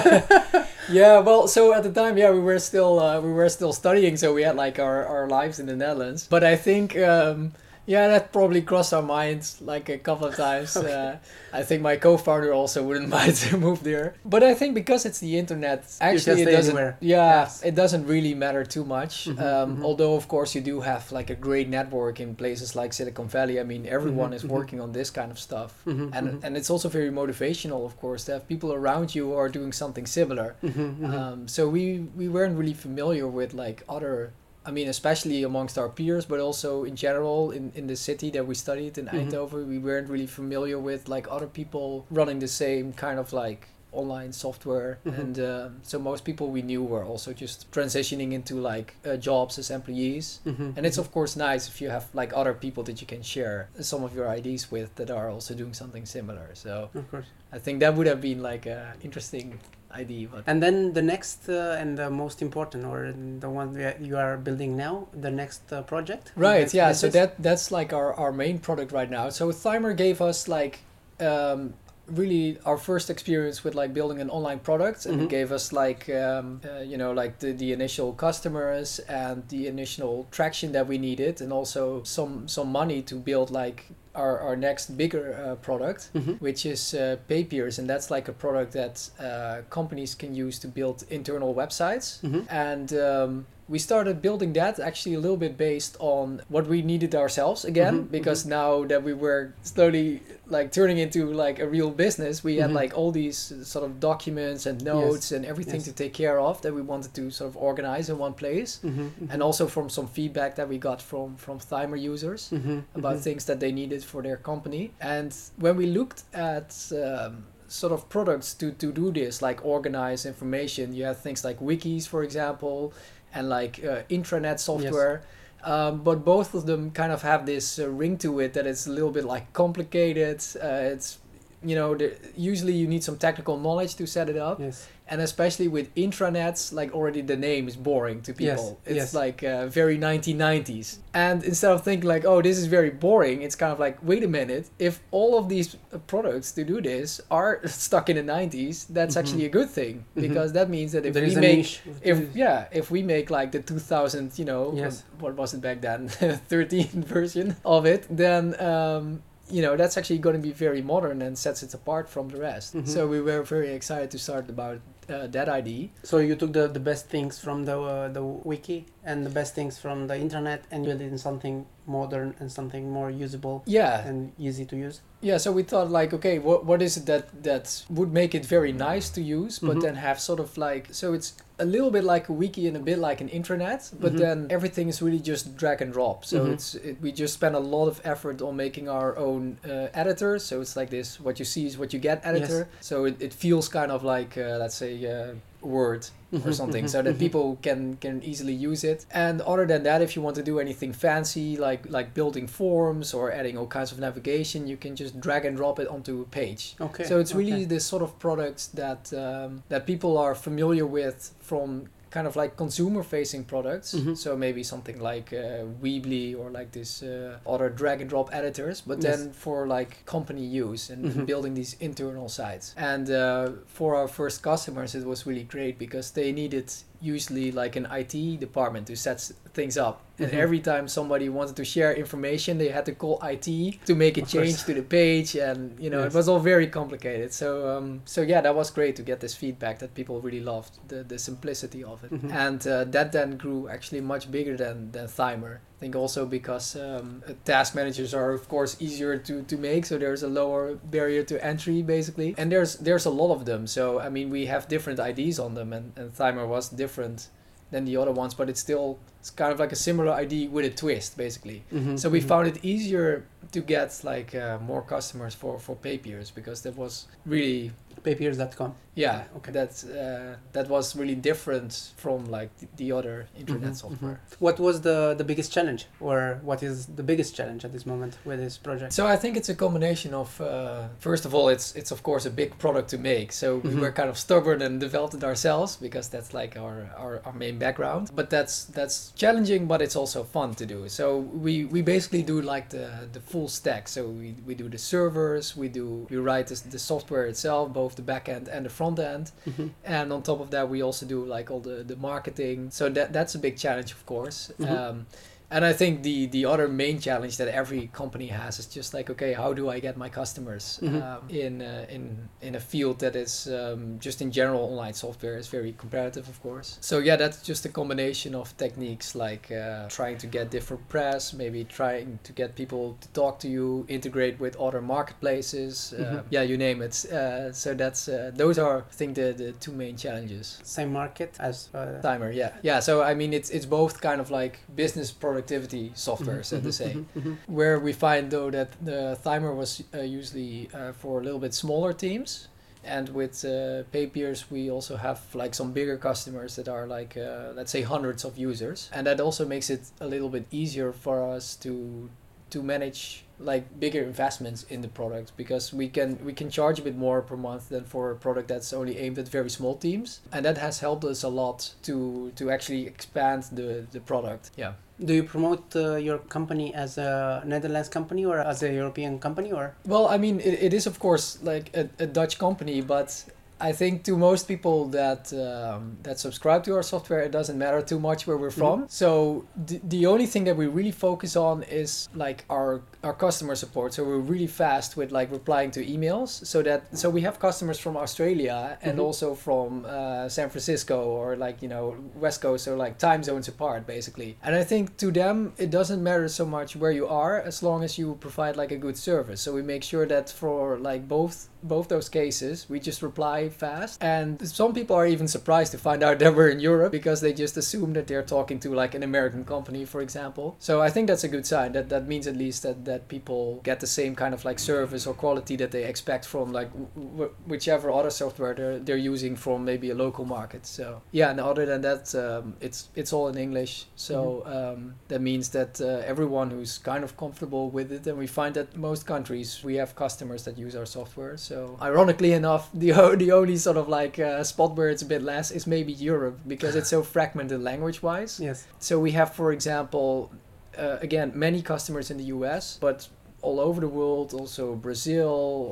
yeah 1.00 1.18
well 1.28 1.48
so 1.48 1.74
at 1.74 1.84
the 1.84 1.92
time 2.02 2.18
yeah 2.18 2.32
we 2.32 2.40
were 2.50 2.60
still 2.60 3.00
uh, 3.00 3.20
we 3.28 3.32
were 3.34 3.50
still 3.50 3.74
studying 3.74 4.18
so 4.18 4.34
we 4.34 4.44
had 4.44 4.56
like 4.56 4.78
our, 4.80 5.06
our 5.06 5.26
lives 5.28 5.60
in 5.60 5.66
the 5.66 5.76
netherlands 5.76 6.28
but 6.30 6.44
i 6.44 6.56
think 6.56 6.96
um, 6.98 7.52
yeah 7.86 8.08
that 8.08 8.32
probably 8.32 8.62
crossed 8.62 8.94
our 8.94 9.02
minds 9.02 9.62
like 9.62 9.90
a 9.90 9.98
couple 9.98 10.26
of 10.28 10.36
times 10.36 10.76
uh, 10.78 11.18
i 11.52 11.62
think 11.64 11.82
my 11.82 11.96
co-founder 11.98 12.54
also 12.54 12.82
wouldn't 12.84 13.10
mind 13.20 13.36
to 13.36 13.58
move 13.58 13.84
there 13.84 14.16
but 14.24 14.42
i 14.44 14.54
think 14.54 14.74
because 14.74 15.06
it's 15.06 15.20
the 15.20 15.38
internet 15.38 15.84
actually 16.00 16.42
it 16.44 16.52
doesn't 16.52 16.76
anywhere. 16.76 16.98
yeah 17.02 17.42
Yes. 17.42 17.62
it 17.64 17.76
doesn't 17.76 18.06
really 18.08 18.34
matter 18.34 18.64
too 18.64 18.86
much 18.86 19.14
Mhm, 19.28 19.40
um, 19.40 19.78
mhm. 19.78 19.84
although 19.84 20.16
of 20.16 20.28
course 20.28 20.56
you 20.56 20.62
do 20.62 20.82
have 20.82 21.12
like 21.12 21.30
a 21.30 21.36
great 21.36 21.68
network 21.68 22.20
in 22.20 22.36
places 22.36 22.76
like 22.76 22.94
silicon 22.94 23.28
valley 23.28 23.60
i 23.60 23.64
mean 23.64 23.86
everyone 23.86 24.32
Mhm, 24.32 24.36
is 24.36 24.44
mhm. 24.44 24.50
working 24.58 24.80
on 24.82 24.92
this 24.94 25.10
kind 25.12 25.30
of 25.32 25.38
stuff 25.40 25.72
Mhm, 25.86 26.10
and 26.16 26.26
mhm. 26.28 26.44
and 26.44 26.56
it's 26.58 26.70
also 26.70 26.88
very 26.90 27.12
motivational 27.12 27.86
of 27.86 27.94
course 28.00 28.22
to 28.26 28.32
have 28.34 28.48
people 28.48 28.72
around 28.74 29.14
you 29.16 29.24
who 29.28 29.34
are 29.42 29.50
doing 29.50 29.74
something 29.74 30.06
similar 30.06 30.56
um, 31.04 31.48
so 31.48 31.62
we 31.70 31.84
we 32.16 32.28
weren't 32.30 32.58
really 32.58 32.74
familiar 32.88 33.28
with 33.28 33.54
like 33.54 33.84
other 33.90 34.32
I 34.66 34.72
mean, 34.72 34.88
especially 34.88 35.44
amongst 35.44 35.78
our 35.78 35.90
peers, 35.90 36.26
but 36.26 36.40
also 36.40 36.84
in 36.86 36.96
general 36.96 37.52
in, 37.52 37.72
in 37.76 37.88
the 37.88 37.96
city 37.96 38.30
that 38.32 38.46
we 38.48 38.56
studied 38.56 38.98
in 38.98 39.06
Mhm. 39.08 39.14
Eindhoven, 39.30 39.68
we 39.68 39.78
weren't 39.78 40.10
really 40.10 40.28
familiar 40.28 40.80
with 40.80 41.08
like 41.10 41.28
other 41.30 41.48
people 41.48 42.06
running 42.10 42.40
the 42.40 42.48
same 42.48 42.94
kind 42.94 43.20
of 43.20 43.34
like 43.34 43.68
online 43.92 44.32
software. 44.34 44.98
Mhm. 45.06 45.20
And 45.20 45.40
um, 45.40 45.76
so 45.84 46.00
most 46.00 46.24
people 46.24 46.48
we 46.48 46.62
knew 46.64 46.82
were 46.82 47.04
also 47.04 47.32
just 47.34 47.70
transitioning 47.72 48.32
into 48.34 48.56
like 48.56 48.96
uh, 49.06 49.18
jobs 49.18 49.60
as 49.60 49.70
employees. 49.70 50.40
Mhm, 50.46 50.74
And 50.78 50.86
it's 50.86 50.98
of 50.98 51.12
course 51.12 51.36
nice 51.36 51.68
if 51.68 51.80
you 51.82 51.90
have 51.92 52.06
like 52.14 52.32
other 52.36 52.54
people 52.54 52.84
that 52.86 53.02
you 53.02 53.08
can 53.08 53.22
share 53.22 53.68
some 53.82 54.04
of 54.04 54.16
your 54.16 54.28
ideas 54.38 54.72
with 54.72 54.90
that 54.96 55.12
are 55.12 55.30
also 55.30 55.54
doing 55.54 55.74
something 55.76 56.06
similar. 56.08 56.48
So 56.56 56.90
of 56.96 57.06
course. 57.12 57.28
I 57.52 57.60
think 57.60 57.82
that 57.82 57.94
would 57.96 58.08
have 58.08 58.22
been 58.22 58.42
like 58.42 58.66
a 58.66 58.94
interesting 59.04 59.60
idea. 59.94 60.28
But 60.32 60.44
And 60.48 60.62
then 60.62 60.94
the 60.94 61.02
next 61.02 61.50
uh, 61.50 61.78
and 61.82 61.98
the 61.98 62.10
most 62.10 62.42
important, 62.42 62.86
or 62.86 63.14
the 63.40 63.50
one 63.50 63.74
that 63.74 64.02
you 64.02 64.18
are 64.18 64.38
building 64.38 64.76
now, 64.78 65.08
the 65.22 65.32
next 65.32 65.72
uh, 65.72 65.82
project. 65.84 66.32
right, 66.36 66.74
yeah. 66.74 66.94
So 66.94 67.08
that 67.10 67.42
that's 67.42 67.72
like 67.72 67.94
our 67.94 68.14
our 68.14 68.32
main 68.32 68.60
product 68.60 68.92
right 68.92 69.10
now. 69.10 69.30
So 69.30 69.52
Thymer 69.52 69.94
gave 69.94 70.22
us 70.22 70.48
like. 70.48 70.80
Um, 71.20 71.74
really 72.08 72.58
our 72.66 72.78
first 72.78 73.10
experience 73.10 73.64
with 73.64 73.76
like 73.76 73.94
building 73.94 74.20
an 74.20 74.30
online 74.30 74.60
product 74.60 75.06
and 75.06 75.16
Mhm. 75.16 75.24
it 75.24 75.30
gave 75.30 75.54
us 75.56 75.72
like 75.72 76.10
um, 76.10 76.60
uh, 76.66 76.82
you 76.92 76.98
know 76.98 77.14
like 77.14 77.40
the, 77.40 77.54
the 77.54 77.72
initial 77.72 78.12
customers 78.12 79.00
and 79.08 79.44
the 79.48 79.68
initial 79.68 80.28
traction 80.30 80.74
that 80.74 80.86
we 80.86 80.98
needed 80.98 81.40
and 81.42 81.54
also 81.54 82.04
some 82.04 82.46
some 82.48 82.70
money 82.72 83.02
to 83.02 83.16
build 83.16 83.50
like 83.52 83.86
our, 84.16 84.40
our 84.40 84.56
next 84.56 84.96
bigger 84.98 85.26
uh, 85.34 85.56
product 85.56 86.10
Mhm. 86.14 86.40
which 86.42 86.66
is 86.66 86.94
uh, 86.94 87.18
Papyrs, 87.30 87.80
and 87.80 87.90
that's 87.90 88.10
like 88.12 88.28
a 88.30 88.34
product 88.34 88.72
that 88.74 89.10
uh, 89.20 89.62
companies 89.70 90.16
can 90.16 90.36
use 90.36 90.60
to 90.60 90.68
build 90.68 91.04
internal 91.10 91.54
websites. 91.56 92.20
Mhm. 92.22 92.46
And 92.50 92.94
um, 92.94 93.46
we 93.70 93.80
started 93.80 94.22
building 94.22 94.54
that 94.54 94.78
actually 94.80 95.16
a 95.16 95.20
little 95.20 95.38
bit 95.38 95.58
based 95.58 95.96
on 96.00 96.42
what 96.50 96.68
we 96.68 96.82
needed 96.82 97.16
ourselves 97.16 97.66
again, 97.66 97.96
Mhm, 97.96 98.12
because 98.12 98.46
now 98.46 98.86
that 98.88 99.04
we 99.04 99.14
were 99.14 99.54
slowly 99.64 100.22
like 100.50 100.72
turning 100.72 100.98
into 100.98 101.32
like 101.32 101.60
a 101.60 101.68
real 101.68 101.90
business, 101.90 102.44
we 102.44 102.58
had 102.58 102.70
Mhm. 102.70 102.82
like 102.82 102.98
all 102.98 103.12
these 103.12 103.54
sort 103.64 103.86
of 103.86 104.00
documents 104.00 104.66
and 104.66 104.84
notes 104.84 105.32
and 105.32 105.46
everything 105.46 105.76
Yes. 105.80 105.86
to 105.86 105.94
take 105.94 106.14
care 106.14 106.38
of 106.40 106.62
that 106.62 106.74
we 106.76 106.82
wanted 106.82 107.14
to 107.14 107.32
sort 107.32 107.50
of 107.50 107.56
organize 107.58 108.10
in 108.12 108.18
one 108.20 108.34
place. 108.34 108.80
Mhm, 108.84 108.92
mhm. 108.94 109.34
And 109.34 109.42
also 109.42 109.68
from 109.68 109.90
some 109.90 110.08
feedback 110.08 110.56
that 110.56 110.68
we 110.68 110.78
got 110.78 111.02
from 111.02 111.36
from 111.38 111.58
Thymer 111.60 111.96
users 112.14 112.52
about 112.96 113.20
things 113.22 113.46
that 113.46 113.60
they 113.60 113.72
needed 113.72 114.03
for 114.04 114.22
their 114.22 114.38
company. 114.38 114.92
And 115.00 115.36
when 115.58 115.76
we 115.78 115.88
looked 115.88 116.24
at 116.34 116.76
um, 116.92 117.46
sort 117.68 117.94
of 117.94 118.10
products 118.10 118.54
to, 118.56 118.72
to 118.72 118.92
do 118.92 119.12
this, 119.12 119.42
like 119.42 119.66
organize 119.66 120.26
information, 120.26 120.94
you 120.94 121.06
have 121.06 121.20
things 121.20 121.44
like 121.44 121.60
wikis, 121.60 122.08
for 122.08 122.24
example, 122.24 122.94
and 123.34 123.50
like 123.50 123.84
uh, 123.84 124.04
intranet 124.10 124.60
software. 124.60 125.24
Um, 125.64 126.04
but 126.04 126.26
both 126.26 126.54
of 126.54 126.66
them 126.66 126.92
kind 126.92 127.12
of 127.14 127.22
have 127.22 127.46
this 127.46 127.80
uh, 127.80 127.90
ring 127.90 128.18
to 128.18 128.40
it 128.42 128.54
that 128.54 128.68
it's 128.68 128.86
a 128.86 128.92
little 128.92 129.12
bit 129.12 129.24
like 129.24 129.54
complicated. 129.54 130.44
Uh, 130.62 130.92
it's 130.94 131.20
you 131.66 131.76
know, 131.76 131.96
the, 131.96 132.14
usually 132.36 132.74
you 132.74 132.88
need 132.88 133.04
some 133.04 133.18
technical 133.18 133.58
knowledge 133.58 133.96
to 133.96 134.06
set 134.06 134.30
it 134.30 134.38
up 134.38 134.60
Yes. 134.60 134.88
and 135.08 135.22
especially 135.22 135.68
with 135.68 135.94
intranets 135.96 136.72
like 136.74 136.94
already 136.94 137.22
the 137.22 137.36
name 137.38 137.68
is 137.68 137.76
boring 137.76 138.22
to 138.22 138.32
people 138.34 138.78
Yes, 138.86 138.86
it's 138.86 138.96
yes. 138.96 139.14
like 139.14 139.44
uh, 139.44 139.68
very 139.68 139.98
1990s 139.98 140.98
and 141.14 141.44
instead 141.44 141.72
of 141.72 141.84
thinking 141.84 142.08
like 142.08 142.26
oh 142.26 142.42
this 142.42 142.58
is 142.58 142.66
very 142.68 142.90
boring 142.90 143.42
it's 143.42 143.56
kind 143.56 143.72
of 143.72 143.80
like 143.80 143.98
wait 144.02 144.24
a 144.24 144.28
minute 144.28 144.70
if 144.80 145.00
all 145.12 145.38
of 145.38 145.50
these 145.50 145.76
uh, 145.94 145.98
products 146.08 146.52
to 146.54 146.64
do 146.64 146.82
this 146.82 147.22
are 147.30 147.62
stuck 147.86 148.10
in 148.10 148.16
the 148.16 148.24
90s 148.34 148.86
that's 148.90 149.16
Mhm. 149.16 149.20
actually 149.20 149.46
a 149.46 149.50
good 149.50 149.70
thing 149.70 150.06
Mhm. 150.16 150.22
because 150.28 150.54
that 150.54 150.70
means 150.70 150.92
that 150.94 151.06
if 151.06 151.14
There 151.14 151.28
we 151.28 151.36
make 151.36 151.82
if 152.02 152.36
yeah 152.36 152.66
if 152.72 152.90
we 152.92 153.04
make 153.04 153.30
like 153.30 153.52
the 153.52 153.60
2000 153.62 154.38
you 154.40 154.46
know 154.46 154.74
Yes. 154.76 155.04
what, 155.20 155.32
what 155.32 155.36
was 155.42 155.54
it 155.54 155.62
back 155.62 155.82
then 155.82 156.08
13 156.50 157.04
version 157.04 157.56
of 157.66 157.86
it 157.86 158.06
then 158.10 158.44
um 158.62 159.22
you 159.50 159.62
know 159.62 159.76
that's 159.76 159.98
actually 159.98 160.18
going 160.20 160.36
to 160.36 160.42
be 160.42 160.52
very 160.54 160.82
modern 160.82 161.22
and 161.22 161.38
sets 161.38 161.64
it 161.64 161.74
apart 161.74 162.10
from 162.10 162.30
the 162.30 162.38
rest 162.38 162.76
Mhm. 162.76 162.88
so 162.88 163.08
we 163.08 163.20
were 163.22 163.42
very 163.44 163.72
excited 163.74 164.10
to 164.12 164.18
start 164.18 164.50
about 164.50 164.80
uh, 165.10 165.28
that 165.28 165.50
idea 165.50 165.90
So 166.04 166.18
you 166.18 166.36
took 166.36 166.54
the, 166.54 166.68
the 166.68 166.80
best 166.80 167.08
things 167.10 167.40
from 167.40 167.66
the 167.66 167.78
uh, 167.80 168.08
the 168.10 168.24
wiki 168.24 168.86
and 169.04 169.26
the 169.26 169.30
best 169.30 169.54
things 169.56 169.78
from 169.80 170.08
the 170.08 170.16
intranet 170.16 170.62
and 170.72 170.86
built 170.86 171.02
it 171.02 171.12
in 171.12 171.18
something 171.18 171.66
modern 171.86 172.34
and 172.40 172.50
something 172.50 172.90
more 172.90 173.10
usable 173.12 173.62
yeah 173.66 174.08
and 174.08 174.32
easy 174.40 174.64
to 174.66 174.76
use. 174.78 175.02
yeah 175.22 175.38
so 175.38 175.52
we 175.52 175.64
thought 175.64 175.90
like 175.92 176.14
okay 176.14 176.40
what, 176.40 176.66
what 176.66 176.82
is 176.82 176.96
it 176.96 177.06
that 177.06 177.44
that 177.44 177.84
would 177.90 178.14
make 178.14 178.34
it 178.34 178.46
very 178.46 178.72
nice 178.72 179.10
to 179.10 179.22
use 179.22 179.60
but 179.60 179.76
Mhm. 179.78 179.82
then 179.82 179.96
have 179.96 180.18
sort 180.20 180.40
of 180.40 180.58
like 180.58 180.88
so 180.92 181.14
it's 181.14 181.34
a 181.60 181.66
little 181.66 181.92
bit 181.92 182.04
like 182.06 182.30
a 182.30 182.34
wiki 182.34 182.68
and 182.70 182.78
a 182.78 182.80
bit 182.80 182.98
like 183.00 183.20
an 183.22 183.28
intranet 183.30 183.92
but 184.00 184.14
Mhm. 184.14 184.18
then 184.18 184.48
everything 184.50 184.88
is 184.90 185.02
really 185.02 185.20
just 185.20 185.58
drag 185.58 185.82
and 185.82 185.92
drop 185.92 186.24
so 186.24 186.38
Mhm. 186.46 186.54
it's 186.54 186.76
it, 186.76 186.96
we 187.02 187.12
just 187.12 187.34
spend 187.34 187.54
a 187.56 187.60
lot 187.76 187.88
of 187.90 188.00
effort 188.06 188.42
on 188.42 188.56
making 188.56 188.88
our 188.88 189.18
own 189.18 189.58
uh, 189.66 189.88
editor 189.94 190.40
so 190.40 190.62
it's 190.62 190.76
like 190.80 190.90
this 190.90 191.20
what 191.20 191.38
you 191.40 191.46
see 191.46 191.66
is 191.66 191.78
what 191.78 191.92
you 191.94 192.00
get 192.00 192.18
editor 192.24 192.70
so 192.80 193.04
it, 193.06 193.16
it 193.22 193.34
feels 193.34 193.68
kind 193.68 193.92
of 193.92 194.04
like 194.04 194.38
uh, 194.38 194.56
let's 194.58 194.76
say 194.76 194.93
uh, 195.08 195.34
word 195.62 196.04
or 196.32 196.40
Mhm, 196.50 196.54
something 196.62 196.88
so 196.88 197.02
that 197.08 197.16
mhm. 197.16 197.20
people 197.26 197.48
can 197.68 197.80
can 198.06 198.16
easily 198.32 198.54
use 198.70 198.82
it 198.92 199.00
and 199.26 199.38
other 199.52 199.66
than 199.72 199.82
that 199.90 200.00
if 200.02 200.12
you 200.16 200.22
want 200.28 200.36
to 200.42 200.46
do 200.52 200.56
anything 200.66 200.92
fancy 201.08 201.48
like 201.68 201.82
like 201.98 202.08
building 202.20 202.48
forms 202.48 203.14
or 203.18 203.24
adding 203.40 203.56
all 203.60 203.68
kinds 203.78 203.92
of 203.94 203.98
navigation 204.08 204.60
you 204.72 204.78
can 204.84 204.94
just 204.96 205.14
drag 205.26 205.46
and 205.46 205.56
drop 205.62 205.76
it 205.84 205.88
onto 205.96 206.14
a 206.22 206.28
page 206.40 206.62
Okay. 206.88 207.04
so 207.10 207.14
it's 207.22 207.34
really 207.40 207.54
okay. 207.64 207.76
this 207.76 207.86
sort 207.94 208.04
of 208.08 208.12
product 208.26 208.60
that 208.82 209.02
um, 209.26 209.50
that 209.72 209.82
people 209.92 210.14
are 210.26 210.36
familiar 210.48 210.88
with 211.00 211.18
from 211.50 211.68
kind 212.14 212.28
of 212.28 212.36
like 212.36 212.56
consumer 212.56 213.04
facing 213.04 213.44
products. 213.44 213.94
Mhm. 213.96 214.16
So 214.16 214.38
maybe 214.38 214.64
something 214.64 215.00
like 215.12 215.34
uh, 215.34 215.66
Weebly 215.84 216.36
or 216.40 216.52
like 216.60 216.70
this 216.72 217.02
uh, 217.04 217.38
other 217.54 217.70
drag 217.70 218.02
and 218.02 218.10
drop 218.10 218.30
editors, 218.32 218.82
but 218.88 218.98
Yes. 219.02 219.06
then 219.18 219.34
for 219.34 219.68
like 219.80 219.92
company 220.06 220.46
use 220.66 220.94
and 220.94 221.06
Mhm. 221.06 221.26
building 221.26 221.56
these 221.56 221.76
internal 221.80 222.30
sites. 222.30 222.76
And 222.78 223.10
uh, 223.10 223.52
for 223.68 223.96
our 223.96 224.08
first 224.08 224.44
customers, 224.44 224.94
it 224.96 225.06
was 225.06 225.26
really 225.28 225.44
great 225.56 225.78
because 225.80 226.12
they 226.14 226.32
needed 226.32 226.68
usually 227.04 227.52
like 227.52 227.76
an 227.76 227.86
IT 227.92 228.40
department 228.40 228.88
to 228.88 228.96
set 228.96 229.20
things 229.54 229.78
up. 229.78 230.02
And 230.20 230.32
Mhm. 230.32 230.44
every 230.46 230.60
time 230.60 230.88
somebody 230.88 231.28
wanted 231.30 231.56
to 231.56 231.66
share 231.66 231.92
information, 232.04 232.58
they 232.58 232.70
had 232.70 232.86
to 232.86 232.94
call 232.94 233.20
IT 233.24 233.48
to 233.86 233.94
make 233.96 234.18
a 234.18 234.22
Of 234.22 234.30
change 234.30 234.56
course. 234.56 234.64
to 234.68 234.74
the 234.74 234.82
page, 235.00 235.36
and 235.36 235.60
you 235.84 235.90
know 235.90 236.04
Yes. 236.04 236.14
it 236.14 236.18
was 236.18 236.28
all 236.30 236.40
very 236.40 236.68
complicated. 236.68 237.34
So 237.34 237.48
um, 237.78 238.02
so 238.06 238.22
yeah, 238.22 238.42
that 238.42 238.56
was 238.56 238.72
great 238.72 238.96
to 238.96 239.04
get 239.04 239.20
this 239.20 239.36
feedback 239.36 239.80
that 239.80 239.94
people 239.94 240.16
really 240.22 240.44
loved 240.54 240.74
the 240.88 241.04
the 241.04 241.18
simplicity 241.20 241.84
of 241.84 242.04
it, 242.06 242.12
Mhm. 242.14 242.32
and 242.46 242.68
uh, 242.68 242.84
that 242.96 243.12
then 243.12 243.38
grew 243.38 243.68
actually 243.76 244.02
much 244.02 244.32
bigger 244.32 244.56
than 244.58 244.92
than 244.92 245.08
Thymer. 245.08 245.60
I 245.84 245.86
think 245.86 245.98
also 245.98 246.26
because 246.26 246.78
um, 246.78 247.22
task 247.44 247.76
managers 247.76 248.14
are 248.14 248.32
of 248.32 248.48
course 248.48 248.78
easier 248.80 249.18
to, 249.18 249.44
to 249.44 249.58
make, 249.58 249.86
so 249.86 249.98
there's 249.98 250.24
a 250.24 250.30
lower 250.30 250.76
barrier 250.76 251.24
to 251.24 251.36
entry 251.44 251.82
basically, 251.82 252.36
and 252.38 252.50
there's 252.50 252.78
there's 252.78 253.06
a 253.06 253.10
lot 253.10 253.34
of 253.34 253.44
them. 253.44 253.68
So 253.68 254.00
I 254.00 254.08
mean 254.08 254.30
we 254.30 254.46
have 254.46 254.70
different 254.70 254.98
IDs 254.98 255.40
on 255.40 255.56
them, 255.56 255.74
and, 255.74 255.92
and 255.98 256.10
Thymer 256.16 256.48
was 256.48 256.70
different 256.70 257.28
than 257.72 257.84
the 257.84 257.98
other 257.98 258.14
ones, 258.14 258.34
but 258.34 258.50
it's 258.50 258.62
still 258.62 258.98
it's 259.20 259.30
kind 259.30 259.52
of 259.52 259.60
like 259.60 259.74
a 259.74 259.76
similar 259.76 260.14
ID 260.14 260.48
with 260.48 260.64
a 260.64 260.70
twist 260.70 261.18
basically. 261.18 261.66
Mhm, 261.74 262.00
So 262.00 262.08
we 262.10 262.22
mhm. 262.22 262.28
found 262.32 262.48
it 262.48 262.58
easier 262.64 263.26
to 263.52 263.60
get 263.60 263.90
like 264.06 264.34
uh, 264.34 264.60
more 264.60 264.84
customers 264.96 265.36
for 265.36 265.60
for 265.60 265.76
Papyrs 265.76 266.34
because 266.34 266.62
that 266.62 266.78
was 266.78 266.94
really 267.26 267.72
Papyrs.com. 268.04 268.72
yeah 268.96 269.24
Okay. 269.38 269.52
that 269.52 269.72
uh, 269.84 270.36
that 270.52 270.68
was 270.70 270.96
really 270.96 271.16
different 271.16 271.92
from 271.98 272.26
like 272.26 272.50
the, 272.60 272.68
the 272.78 272.92
other 272.92 273.26
intranet 273.40 273.72
Mhm, 273.72 273.76
software. 273.76 274.20
mhm. 274.30 274.40
What 274.40 274.60
was 274.60 274.82
the 274.82 275.16
the 275.18 275.24
biggest 275.24 275.52
challenge, 275.56 275.88
or 276.00 276.40
what 276.44 276.62
is 276.64 276.86
the 277.00 277.04
biggest 277.04 277.36
challenge 277.36 277.66
at 277.66 277.72
this 277.72 277.86
moment 277.86 278.18
with 278.26 278.40
this 278.40 278.58
project? 278.58 278.94
So 278.94 279.08
I 279.08 279.18
think 279.22 279.36
it's 279.38 279.50
a 279.50 279.56
combination 279.56 280.14
of 280.14 280.40
uh, 280.42 280.88
first 281.00 281.26
of 281.26 281.34
all 281.36 281.50
it's 281.56 281.76
it's 281.76 281.92
of 281.92 282.00
course 282.04 282.26
a 282.28 282.32
big 282.42 282.52
product 282.64 282.90
to 282.90 282.98
make. 282.98 283.32
So 283.32 283.48
we 283.64 283.70
Mhm. 283.72 283.80
were 283.82 283.92
kind 283.92 284.10
of 284.10 284.18
stubborn 284.18 284.62
and 284.62 284.80
developed 284.80 285.16
it 285.16 285.24
ourselves 285.24 285.78
because 285.82 286.08
that's 286.14 286.32
like 286.42 286.54
our, 286.60 286.76
our, 287.04 287.14
our 287.26 287.34
main 287.34 287.58
background. 287.58 288.04
But 288.20 288.30
that's 288.30 288.56
that's 288.78 289.12
challenging, 289.16 289.68
but 289.68 289.82
it's 289.82 289.96
also 290.02 290.24
fun 290.24 290.54
to 290.56 290.66
do. 290.66 290.88
So 290.90 291.06
we, 291.46 291.66
we 291.66 291.82
basically 291.82 292.24
do 292.24 292.42
like 292.54 292.66
the 292.70 292.88
the 293.16 293.20
full 293.32 293.48
stack. 293.48 293.88
So 293.88 294.02
we, 294.22 294.36
we 294.48 294.54
do 294.56 294.70
the 294.70 294.78
servers, 294.78 295.58
we 295.58 295.68
do 295.80 295.86
we 296.12 296.18
write 296.18 296.48
the, 296.54 296.58
the 296.70 296.80
software 296.80 297.26
itself, 297.32 297.74
both 297.74 297.96
the 297.96 298.02
back 298.14 298.30
end 298.30 298.48
and 298.50 298.64
the 298.66 298.70
front 298.70 298.83
end. 299.00 299.32
Mhm. 299.46 299.70
And 299.84 300.12
on 300.14 300.22
top 300.22 300.40
of 300.42 300.50
that, 300.52 300.70
we 300.70 300.82
also 300.84 301.06
do 301.06 301.26
like 301.26 301.52
all 301.52 301.60
the, 301.60 301.84
the 301.84 301.96
marketing. 301.96 302.72
So 302.72 302.90
that 302.90 303.14
that's 303.14 303.36
a 303.36 303.40
big 303.40 303.58
challenge, 303.58 303.92
of 303.92 304.06
course. 304.06 304.52
Mhm. 304.60 304.70
Um, 304.70 305.06
and 305.56 305.64
I 305.66 305.74
think 305.74 306.04
the 306.04 306.28
the 306.38 306.44
other 306.54 306.68
main 306.68 307.00
challenge 307.00 307.36
that 307.38 307.48
every 307.48 307.88
company 308.02 308.28
has 308.28 308.60
is 308.60 308.68
just 308.78 308.94
like, 308.94 309.10
okay, 309.14 309.34
how 309.34 309.54
do 309.54 309.64
I 309.76 309.80
get 309.80 309.96
my 309.98 310.10
customers 310.10 310.80
Mhm. 310.82 311.02
um, 311.02 311.22
in 311.30 311.62
uh, 311.62 311.96
in 311.96 312.04
in 312.42 312.56
a 312.56 312.60
field 312.60 313.00
that 313.00 313.16
is 313.16 313.48
um, 313.48 314.00
just 314.06 314.22
in 314.22 314.32
general 314.32 314.62
online 314.72 314.94
software 314.94 315.38
is 315.40 315.48
very 315.58 315.74
competitive, 315.84 316.28
of 316.30 316.38
course. 316.42 316.78
So 316.82 316.96
yeah, 317.00 317.18
that's 317.18 317.40
just 317.50 317.66
a 317.66 317.70
combination 317.70 318.36
of 318.36 318.56
techniques 318.58 319.16
like 319.16 319.46
uh, 319.52 319.88
trying 319.98 320.18
to 320.24 320.28
get 320.28 320.52
different 320.52 320.84
press, 320.90 321.34
maybe 321.34 321.64
trying 321.64 322.20
to 322.24 322.34
get 322.34 322.56
people 322.56 322.98
to 323.02 323.08
talk 323.22 323.40
to 323.40 323.48
you, 323.48 323.86
integrate 323.88 324.40
with 324.40 324.56
other 324.60 324.82
marketplaces. 324.82 325.94
Uh, 325.94 326.04
Mhm. 326.04 326.24
Yeah, 326.30 326.42
you 326.50 326.58
name 326.58 326.82
it. 326.86 327.06
Uh, 327.12 327.52
so 327.54 327.74
that's 327.74 328.08
uh, 328.08 328.32
those 328.36 328.58
are 328.62 328.78
I 328.80 328.96
think 328.96 329.16
the 329.16 329.34
the 329.34 329.52
two 329.60 329.72
main 329.72 329.96
challenges. 329.98 330.60
Same 330.64 330.92
market 330.92 331.36
as. 331.40 331.70
Uh, 331.74 332.02
Thymer, 332.02 332.32
yeah, 332.32 332.52
yeah. 332.64 332.80
So 332.82 333.02
I 333.04 333.14
mean, 333.14 333.34
it's 333.34 333.50
it's 333.50 333.66
both 333.66 334.02
kind 334.02 334.22
of 334.22 334.30
like 334.32 334.60
business 334.76 335.12
productivity 335.44 335.92
software, 335.96 336.40
mhm, 336.40 336.46
so 336.46 336.60
to 336.60 336.68
mhm, 336.68 336.74
say. 336.74 336.94
mhm, 336.94 337.22
mhm. 337.22 337.38
Where 337.48 337.80
we 337.80 337.94
find 337.94 338.32
though 338.32 338.52
that 338.52 338.70
the 338.82 339.18
Thymer 339.24 339.54
was 339.56 339.84
uh, 339.94 340.02
usually 340.02 340.70
uh, 340.74 340.94
for 340.94 341.20
a 341.20 341.24
little 341.24 341.40
bit 341.40 341.54
smaller 341.54 341.94
teams, 341.94 342.48
and 342.84 343.10
with 343.10 343.46
uh, 343.46 343.84
Papyrs 343.92 344.50
we 344.52 344.70
also 344.72 344.96
have 344.98 345.20
like 345.34 345.54
some 345.56 345.72
bigger 345.74 345.98
customers 345.98 346.56
that 346.56 346.68
are 346.68 346.88
like 346.88 347.18
uh, 347.18 347.54
let's 347.56 347.72
say 347.72 347.82
hundreds 347.82 348.26
of 348.26 348.38
users, 348.38 348.90
and 348.94 349.06
that 349.08 349.20
also 349.20 349.46
makes 349.46 349.70
it 349.70 349.82
a 350.00 350.08
little 350.08 350.30
bit 350.30 350.46
easier 350.52 350.92
for 350.92 351.36
us 351.36 351.56
to 351.58 352.10
to 352.50 352.62
manage 352.62 353.26
like 353.40 353.64
bigger 353.80 354.04
investments 354.04 354.64
in 354.70 354.82
the 354.82 354.88
product 354.88 355.32
because 355.36 355.74
we 355.74 355.90
can 355.90 356.18
we 356.24 356.34
can 356.34 356.50
charge 356.52 356.80
a 356.80 356.84
bit 356.84 356.96
more 356.96 357.22
per 357.22 357.36
month 357.36 357.70
than 357.70 357.84
for 357.84 358.12
a 358.12 358.16
product 358.16 358.48
that's 358.48 358.72
only 358.74 358.98
aimed 359.00 359.18
at 359.18 359.28
very 359.28 359.50
small 359.50 359.76
teams 359.76 360.22
and 360.32 360.46
that 360.46 360.58
has 360.58 360.80
helped 360.80 361.04
us 361.04 361.24
a 361.24 361.28
lot 361.28 361.74
to 361.82 362.32
to 362.36 362.52
actually 362.52 362.86
expand 362.86 363.44
the 363.52 363.86
the 363.92 364.00
product 364.00 364.52
yeah 364.56 364.74
Do 365.04 365.14
you 365.14 365.24
promote 365.24 365.76
uh, 365.76 365.96
your 365.96 366.20
company 366.20 366.74
as 366.74 366.98
a 366.98 367.44
Netherlands 367.46 367.90
company 367.90 368.26
or 368.26 368.40
as 368.40 368.64
a 368.64 368.72
European 368.72 369.20
company 369.20 369.52
or? 369.52 369.76
Well, 369.86 370.08
I 370.08 370.18
mean, 370.18 370.40
it, 370.40 370.64
it 370.64 370.74
is 370.74 370.88
of 370.88 371.00
course 371.00 371.40
like 371.44 371.76
a, 371.76 371.90
a 372.00 372.08
Dutch 372.08 372.40
company, 372.40 372.82
but 372.82 373.26
I 373.70 373.72
think 373.82 374.04
to 374.10 374.14
most 374.18 374.44
people 374.54 374.78
that 375.00 375.24
um, 375.48 375.82
that 376.08 376.18
subscribe 376.20 376.62
to 376.66 376.72
our 376.78 376.84
software, 376.94 377.22
it 377.28 377.32
doesn't 377.40 377.58
matter 377.66 377.82
too 377.92 378.00
much 378.10 378.28
where 378.28 378.38
we're 378.44 378.58
from. 378.64 378.78
So 378.90 379.46
the, 379.70 379.78
the 379.96 380.06
only 380.14 380.28
thing 380.34 380.44
that 380.50 380.58
we 380.62 380.68
really 380.80 380.92
focus 381.08 381.34
on 381.50 381.56
is 381.82 382.10
like 382.26 382.40
our 382.50 382.82
our 383.08 383.14
customer 383.26 383.56
support. 383.64 383.90
So 383.96 384.04
we're 384.10 384.26
really 384.34 384.48
fast 384.64 384.90
with 385.00 385.10
like 385.20 385.30
replying 385.40 385.72
to 385.78 385.82
emails. 385.96 386.30
So 386.52 386.58
that 386.64 386.80
so 387.02 387.10
we 387.18 387.22
have 387.28 387.36
customers 387.48 387.80
from 387.86 387.96
Australia 388.06 388.58
and 388.88 388.98
Mhm. 388.98 389.06
also 389.08 389.28
from 389.48 389.68
uh, 389.86 390.28
San 390.38 390.48
Francisco 390.54 390.98
or 391.20 391.28
like 391.46 391.58
you 391.64 391.70
know 391.74 391.96
West 392.24 392.40
Coast 392.46 392.64
or 392.70 392.76
like 392.86 392.94
time 392.98 393.22
zones 393.30 393.48
apart 393.54 393.82
basically. 393.96 394.32
And 394.46 394.54
I 394.62 394.64
think 394.72 394.84
to 395.04 395.08
them 395.22 395.54
it 395.66 395.70
doesn't 395.78 396.02
matter 396.10 396.28
so 396.28 396.46
much 396.58 396.70
where 396.82 396.92
you 397.00 397.08
are 397.24 397.36
as 397.52 397.64
long 397.64 397.80
as 397.88 397.98
you 398.00 398.08
provide 398.28 398.56
like 398.62 398.72
a 398.78 398.80
good 398.86 398.98
service. 398.98 399.40
So 399.46 399.50
we 399.58 399.62
make 399.74 399.84
sure 399.92 400.06
that 400.14 400.26
for 400.42 400.78
like 400.90 401.08
both 401.08 401.36
both 401.64 401.88
those 401.88 402.10
cases 402.10 402.68
we 402.70 402.80
just 402.80 403.02
reply 403.02 403.50
fast. 403.50 404.04
And 404.04 404.46
some 404.48 404.74
people 404.74 404.96
are 404.96 405.06
even 405.08 405.28
surprised 405.28 405.72
to 405.72 405.78
find 405.78 406.04
out 406.04 406.20
that 406.22 406.36
we're 406.36 406.50
in 406.50 406.60
Europe 406.60 406.92
because 406.92 407.22
they 407.22 407.34
just 407.34 407.58
assume 407.58 407.94
that 407.94 408.08
they're 408.08 408.24
talking 408.24 408.60
to 408.62 408.70
like 408.74 408.96
an 408.96 409.04
American 409.04 409.46
company, 409.46 409.86
for 409.86 410.02
example. 410.02 410.56
So 410.60 410.82
I 410.82 410.90
think 410.90 411.08
that's 411.08 411.24
a 411.24 411.28
good 411.28 411.46
sign. 411.46 411.72
That 411.74 411.90
that 411.90 412.08
means 412.08 412.28
at 412.28 412.36
least 412.36 412.64
that 412.64 412.86
that 412.86 413.08
people 413.08 413.62
get 413.64 413.80
the 413.80 413.88
same 413.88 414.16
kind 414.16 414.34
of 414.34 414.46
like 414.46 414.60
service 414.60 415.08
or 415.08 415.14
quality 415.14 415.56
that 415.58 415.72
they 415.72 415.84
expect 415.86 416.26
from 416.26 416.52
like 416.60 416.70
w- 416.72 417.12
w- 417.18 417.34
whichever 417.46 417.92
other 417.92 418.10
software 418.10 418.54
they're, 418.54 418.80
they're 418.80 419.06
using 419.14 419.36
from 419.36 419.66
maybe 419.72 419.90
a 419.90 419.96
local 419.96 420.26
market. 420.26 420.66
So 420.66 421.02
yeah, 421.12 421.32
and 421.32 421.40
other 421.40 421.66
than 421.66 421.82
that, 421.82 422.14
um, 422.16 422.56
it's 422.60 422.90
it's 422.96 423.12
all 423.14 423.28
in 423.34 423.38
English. 423.38 423.74
So 423.96 424.44
um, 424.58 424.96
that 425.08 425.22
means 425.22 425.50
that 425.50 425.80
uh, 425.82 426.12
everyone 426.14 426.50
who's 426.56 426.78
kind 426.92 427.04
of 427.04 427.12
comfortable 427.24 427.66
with 427.78 427.92
it, 427.92 428.08
and 428.08 428.18
we 428.18 428.28
find 428.28 428.54
that 428.56 428.68
most 428.76 429.06
countries 429.06 429.64
we 429.64 429.76
have 429.82 429.96
customers 429.96 430.42
that 430.46 430.58
use 430.58 430.76
our 430.76 430.86
software. 430.98 431.36
So 431.38 431.53
ironically 431.82 432.32
enough, 432.34 432.70
the 432.74 432.92
o- 432.94 433.16
the 433.16 433.32
only 433.32 433.58
sort 433.58 433.78
of 433.78 433.88
like 433.88 434.20
uh, 434.20 434.44
spot 434.44 434.76
where 434.78 434.90
it's 434.94 435.02
a 435.04 435.06
bit 435.16 435.22
less 435.22 435.52
is 435.52 435.66
maybe 435.68 435.92
Europe 436.12 436.38
because 436.48 436.76
it's 436.80 436.90
so 436.90 437.04
fragmented 437.16 437.62
language 437.62 438.02
wise. 438.04 438.40
Yes. 438.40 438.66
So 438.80 438.94
we 439.00 439.12
have, 439.12 439.30
for 439.34 439.52
example, 439.52 440.32
uh, 440.78 440.98
again, 441.02 441.32
many 441.36 441.62
customers 441.62 442.10
in 442.12 442.18
the 442.18 442.26
US, 442.38 442.78
but 442.82 443.08
all 443.42 443.60
over 443.60 443.80
the 443.82 443.90
world, 444.00 444.34
also 444.34 444.76
Brazil 444.76 445.30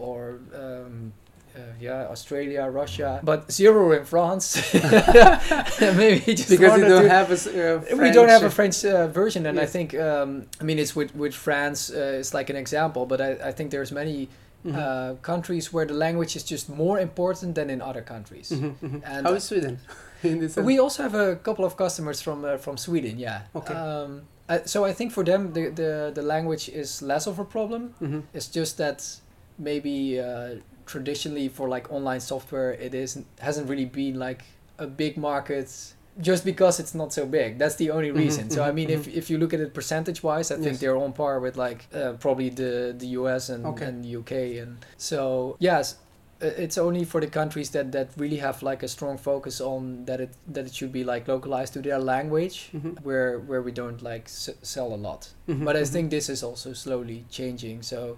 or 0.10 0.40
um, 0.56 1.14
uh, 1.56 1.60
yeah, 1.80 2.08
Australia, 2.12 2.64
Russia, 2.70 3.20
but 3.24 3.52
zero 3.52 3.92
in 3.92 4.06
France. 4.06 4.56
Maybe 5.82 6.34
just 6.36 6.50
Because 6.50 6.80
you 6.80 6.88
don't 6.88 7.10
have 7.10 7.30
a. 7.32 7.36
uh, 7.78 7.96
we 7.98 8.12
don't 8.12 8.30
have 8.30 8.44
a 8.44 8.50
French- 8.50 8.82
French 8.82 8.86
uh, 8.86 9.08
version, 9.08 9.46
and 9.46 9.60
I 9.60 9.66
think 9.66 9.94
um, 9.96 10.46
I 10.60 10.64
mean 10.64 10.80
it's 10.80 10.96
with 10.96 11.16
with 11.16 11.34
France. 11.34 11.90
Uh, 11.92 12.20
it's 12.20 12.34
like 12.34 12.50
an 12.50 12.56
example, 12.56 13.06
but 13.06 13.20
I, 13.22 13.50
I 13.50 13.52
think 13.52 13.72
there's 13.72 13.92
many 13.92 14.30
Mhm. 14.66 14.76
uh, 14.76 15.16
countries 15.22 15.74
where 15.74 15.86
the 15.88 15.94
language 15.94 16.36
is 16.36 16.44
just 16.52 16.70
more 16.70 17.00
important 17.02 17.56
than 17.56 17.70
in 17.70 17.82
other 17.82 18.02
countries. 18.04 18.50
Mhm, 18.52 18.74
mhm. 18.82 19.02
and- 19.06 19.28
How 19.28 19.34
is 19.36 19.44
Sweden? 19.44 19.80
in 20.24 20.40
this? 20.40 20.56
We 20.58 20.80
also 20.80 21.04
have 21.04 21.16
a 21.16 21.36
couple 21.36 21.66
of 21.66 21.76
customers 21.76 22.22
from 22.22 22.46
uh, 22.46 22.58
from 22.58 22.78
Sweden, 22.78 23.18
yeah. 23.20 23.42
Okay. 23.56 23.74
Um, 23.74 24.22
uh, 24.50 24.60
so 24.66 24.86
I 24.90 24.94
think 24.94 25.12
for 25.14 25.24
them 25.24 25.54
the, 25.54 25.70
the 25.72 26.12
the 26.14 26.22
language 26.22 26.70
is 26.74 27.02
less 27.02 27.28
of 27.28 27.40
a 27.40 27.46
problem. 27.46 27.94
Mhm. 28.02 28.22
It's 28.34 28.48
just 28.56 28.78
that 28.78 29.22
maybe 29.58 30.20
uh, 30.20 30.60
traditionally 30.86 31.50
for 31.50 31.70
like 31.70 31.88
online 31.92 32.20
software 32.20 32.72
it 32.86 32.94
isn't 32.94 33.26
hasn't 33.40 33.70
really 33.70 33.86
been 33.86 34.20
like 34.20 34.44
a 34.78 34.88
big 34.88 35.18
market 35.18 35.94
just 36.22 36.46
because 36.46 36.80
it's 36.80 36.94
not 36.96 37.12
so 37.14 37.26
big. 37.26 37.58
That's 37.58 37.76
the 37.76 37.92
only 37.92 38.10
Mhm, 38.12 38.18
reason. 38.18 38.50
So 38.50 38.64
I 38.64 38.72
mhm, 38.72 38.76
mean, 38.76 38.90
if, 38.90 39.08
if 39.08 39.30
you 39.30 39.38
look 39.38 39.54
at 39.54 39.60
it 39.60 39.74
percentage 39.74 40.24
wise, 40.24 40.52
I 40.52 40.58
think 40.58 40.80
they're 40.80 40.98
on 40.98 41.14
par 41.14 41.40
with 41.40 41.58
like 41.58 41.88
uh, 41.94 42.14
probably 42.20 42.50
the 42.50 42.94
the 42.98 43.08
US 43.20 43.50
and, 43.50 43.66
Okay. 43.66 43.86
and 43.86 44.06
UK 44.06 44.32
and 44.62 44.78
so 44.98 45.56
yes. 45.60 45.96
It's 46.44 46.78
only 46.80 47.06
for 47.06 47.22
the 47.22 47.28
countries 47.30 47.70
that, 47.70 47.92
that 47.92 48.08
really 48.18 48.38
have 48.38 48.64
like 48.64 48.82
a 48.86 48.88
strong 48.88 49.20
focus 49.20 49.62
on 49.62 50.06
that 50.06 50.20
it 50.20 50.32
that 50.54 50.66
it 50.66 50.74
should 50.74 50.92
be 50.92 51.04
like 51.04 51.28
localized 51.28 51.74
to 51.74 51.82
their 51.82 52.00
language, 52.00 52.72
Mhm. 52.74 52.98
where 53.04 53.38
where 53.50 53.62
we 53.62 53.72
don't 53.72 54.02
like 54.02 54.24
s- 54.26 54.50
sell 54.64 54.92
a 54.94 54.98
lot 54.98 55.30
Mhm, 55.48 55.66
but 55.66 55.76
I 55.76 55.86
think 55.86 56.10
this 56.10 56.30
is 56.30 56.44
also 56.44 56.74
slowly 56.74 57.26
changing. 57.30 57.84
So 57.84 58.18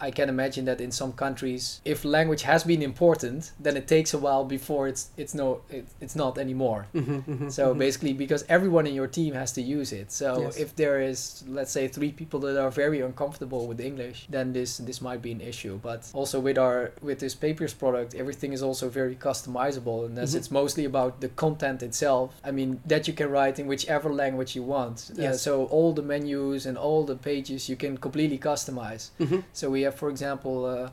I, 0.00 0.10
can 0.10 0.28
imagine 0.28 0.64
that 0.66 0.80
in 0.80 0.90
some 0.92 1.12
countries, 1.12 1.80
if 1.84 2.04
language 2.04 2.42
has 2.42 2.64
been 2.64 2.82
important, 2.82 3.52
then 3.58 3.76
it 3.76 3.86
takes 3.88 4.14
a 4.14 4.18
while 4.18 4.44
before 4.44 4.88
it's 4.88 5.10
it's 5.16 5.34
no 5.34 5.60
it, 5.70 5.86
it's 6.00 6.16
not 6.16 6.38
anymore. 6.38 6.86
Mhm, 6.94 7.24
mhm, 7.24 7.52
So 7.52 7.74
mhm. 7.74 7.78
basically, 7.78 8.12
because 8.12 8.44
everyone 8.48 8.86
in 8.86 8.94
your 8.94 9.08
team 9.08 9.34
has 9.34 9.52
to 9.52 9.62
use 9.62 9.92
it. 9.92 10.12
So 10.12 10.28
Yes. 10.42 10.56
if 10.64 10.76
there 10.76 11.00
is, 11.00 11.44
let's 11.48 11.72
say, 11.72 11.88
three 11.88 12.12
people 12.12 12.40
that 12.40 12.56
are 12.64 12.70
very 12.70 13.00
uncomfortable 13.00 13.66
with 13.66 13.80
English, 13.80 14.26
then 14.30 14.52
this 14.52 14.78
this 14.88 15.00
might 15.00 15.20
be 15.22 15.32
an 15.32 15.40
issue. 15.40 15.78
But 15.82 16.00
also 16.14 16.38
with 16.40 16.58
our 16.58 16.92
with 17.08 17.18
this 17.18 17.34
Papyrs 17.34 17.74
product, 17.82 18.14
everything 18.14 18.52
is 18.52 18.62
also 18.62 18.88
very 18.88 19.16
customizable, 19.16 20.06
and 20.06 20.18
as 20.18 20.34
it's 20.34 20.50
mostly 20.50 20.84
about 20.84 21.20
the 21.20 21.28
content 21.28 21.82
itself. 21.82 22.28
I 22.44 22.50
mean 22.58 22.80
that 22.86 23.08
you 23.08 23.14
can 23.14 23.28
write 23.30 23.58
in 23.58 23.66
whichever 23.66 24.12
language 24.12 24.54
you 24.58 24.62
want. 24.62 25.10
Uh, 25.18 25.32
so 25.46 25.64
all 25.66 25.92
the 25.92 26.02
menus 26.02 26.66
and 26.66 26.76
all 26.78 27.04
the 27.04 27.16
pages 27.16 27.68
you 27.68 27.76
can 27.76 27.96
completely 27.96 28.38
customize. 28.38 29.10
So 29.52 29.71
we 29.72 29.82
have, 29.82 29.94
for 29.94 30.08
example, 30.10 30.64
uh, 30.66 30.88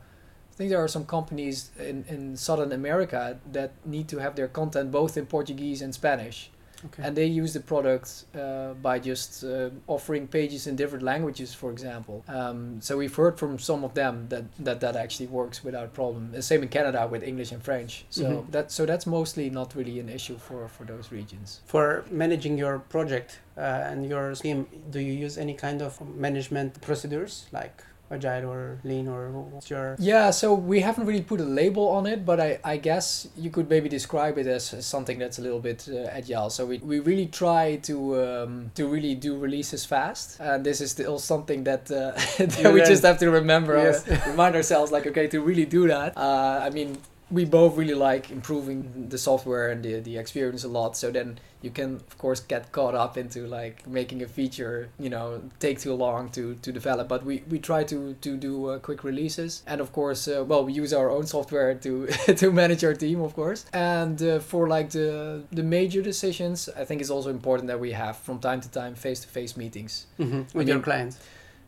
I 0.51 0.55
think 0.55 0.69
there 0.71 0.83
are 0.83 0.87
some 0.89 1.05
companies 1.05 1.71
in, 1.79 2.03
in 2.09 2.35
Southern 2.37 2.71
America 2.71 3.37
that 3.53 3.71
need 3.85 4.07
to 4.09 4.17
have 4.19 4.35
their 4.35 4.47
content 4.47 4.91
both 4.91 5.17
in 5.17 5.25
Portuguese 5.25 5.81
and 5.81 5.93
Spanish. 5.93 6.49
Okay. 6.85 7.03
And 7.05 7.13
they 7.15 7.25
use 7.25 7.51
the 7.53 7.59
product 7.59 8.07
uh, 8.33 8.73
by 8.81 8.99
just 8.99 9.43
uh, 9.43 9.69
offering 9.87 10.27
pages 10.27 10.65
in 10.65 10.77
different 10.77 11.03
languages, 11.03 11.53
for 11.53 11.71
example. 11.71 12.23
Um, 12.29 12.79
so 12.81 12.95
we've 12.97 13.13
heard 13.13 13.37
from 13.37 13.59
some 13.59 13.83
of 13.83 13.93
them 13.93 14.27
that, 14.29 14.45
that 14.63 14.79
that 14.79 14.95
actually 14.95 15.27
works 15.27 15.61
without 15.61 15.93
problem. 15.93 16.31
The 16.31 16.41
same 16.41 16.63
in 16.63 16.69
Canada 16.69 17.05
with 17.11 17.21
English 17.23 17.51
and 17.51 17.61
French. 17.61 18.05
So 18.09 18.23
Mhm. 18.23 18.51
that 18.51 18.71
so 18.71 18.85
that's 18.85 19.05
mostly 19.05 19.49
not 19.49 19.75
really 19.75 19.99
an 19.99 20.07
issue 20.07 20.37
for, 20.37 20.69
for 20.69 20.85
those 20.85 21.11
regions. 21.11 21.59
For 21.65 22.05
managing 22.11 22.57
your 22.57 22.79
project 22.79 23.39
uh, 23.57 23.89
and 23.91 24.05
your 24.07 24.33
team, 24.35 24.65
do 24.89 24.99
you 24.99 25.25
use 25.25 25.37
any 25.37 25.55
kind 25.55 25.81
of 25.81 25.99
management 26.27 26.79
procedures 26.81 27.33
like 27.51 27.83
agile 28.11 28.49
or 28.49 28.79
lean 28.83 29.07
or 29.07 29.29
what's 29.31 29.69
your? 29.69 29.95
Yeah, 29.99 30.31
so 30.31 30.53
we 30.53 30.81
haven't 30.81 31.05
really 31.05 31.21
put 31.21 31.39
a 31.39 31.45
label 31.45 31.87
on 31.89 32.05
it, 32.05 32.25
but 32.25 32.39
I, 32.39 32.59
I 32.63 32.77
guess 32.77 33.27
you 33.37 33.49
could 33.49 33.69
maybe 33.69 33.89
describe 33.89 34.37
it 34.37 34.47
as, 34.47 34.73
something 34.85 35.19
that's 35.19 35.39
a 35.39 35.41
little 35.41 35.59
bit 35.59 35.87
uh, 35.91 36.07
agile. 36.11 36.49
So 36.49 36.65
we, 36.65 36.77
we 36.79 36.99
really 36.99 37.27
try 37.27 37.77
to 37.83 37.95
um, 38.23 38.71
to 38.75 38.87
really 38.87 39.15
do 39.15 39.37
releases 39.37 39.85
fast, 39.85 40.39
and 40.39 40.65
this 40.65 40.81
is 40.81 40.91
still 40.91 41.19
something 41.19 41.63
that 41.65 41.91
uh, 41.91 42.11
that 42.37 42.73
we 42.73 42.81
just 42.81 43.03
have 43.03 43.17
to 43.19 43.29
remember, 43.29 43.77
Yes. 43.77 44.07
remind 44.27 44.55
ourselves 44.55 44.91
like 44.91 45.05
okay 45.07 45.27
to 45.27 45.41
really 45.41 45.65
do 45.65 45.87
that. 45.87 46.17
Uh, 46.17 46.61
I 46.63 46.69
mean. 46.69 46.97
We 47.31 47.45
both 47.45 47.77
really 47.77 47.93
like 47.93 48.31
improving 48.31 49.07
the 49.09 49.17
software 49.17 49.69
and 49.69 49.83
the, 49.83 49.99
the 49.99 50.17
experience 50.17 50.63
a 50.63 50.67
lot. 50.67 50.97
So 50.97 51.11
then 51.11 51.39
you 51.61 51.69
can 51.69 51.95
of 51.95 52.17
course 52.17 52.39
get 52.39 52.71
caught 52.71 52.95
up 52.95 53.17
into 53.17 53.45
like 53.45 53.85
making 53.85 54.21
a 54.23 54.27
feature 54.27 54.87
you 54.97 55.09
know 55.09 55.41
take 55.59 55.77
too 55.77 55.93
long 55.93 56.29
to 56.29 56.55
to 56.61 56.71
develop 56.71 57.09
but 57.09 57.25
we 57.25 57.43
we 57.49 57.59
try 57.59 57.83
to 57.83 58.13
to 58.21 58.37
do 58.37 58.67
uh, 58.69 58.79
quick 58.79 59.03
releases 59.03 59.61
and 59.67 59.81
of 59.81 59.91
course 59.91 60.25
uh, 60.29 60.41
well 60.47 60.63
we 60.63 60.71
use 60.71 60.93
our 60.93 61.09
own 61.11 61.25
software 61.27 61.75
to 61.75 62.07
to 62.41 62.49
manage 62.51 62.85
our 62.85 62.93
team 62.93 63.19
of 63.21 63.33
course 63.35 63.65
and 63.73 64.21
uh, 64.23 64.39
for 64.39 64.69
like 64.69 64.89
the 64.91 65.43
the 65.51 65.61
major 65.63 66.01
decisions 66.01 66.69
i 66.77 66.85
think 66.85 67.01
it's 67.01 67.09
also 67.09 67.29
important 67.29 67.67
that 67.67 67.79
we 67.79 67.91
have 67.91 68.15
from 68.15 68.39
time 68.39 68.61
to 68.61 68.69
time 68.69 68.95
face-to-face 68.95 69.57
meetings 69.57 70.05
Mhm, 70.17 70.45
With 70.53 70.65
I 70.67 70.69
your 70.69 70.75
mean, 70.77 70.83
clients. 70.83 71.17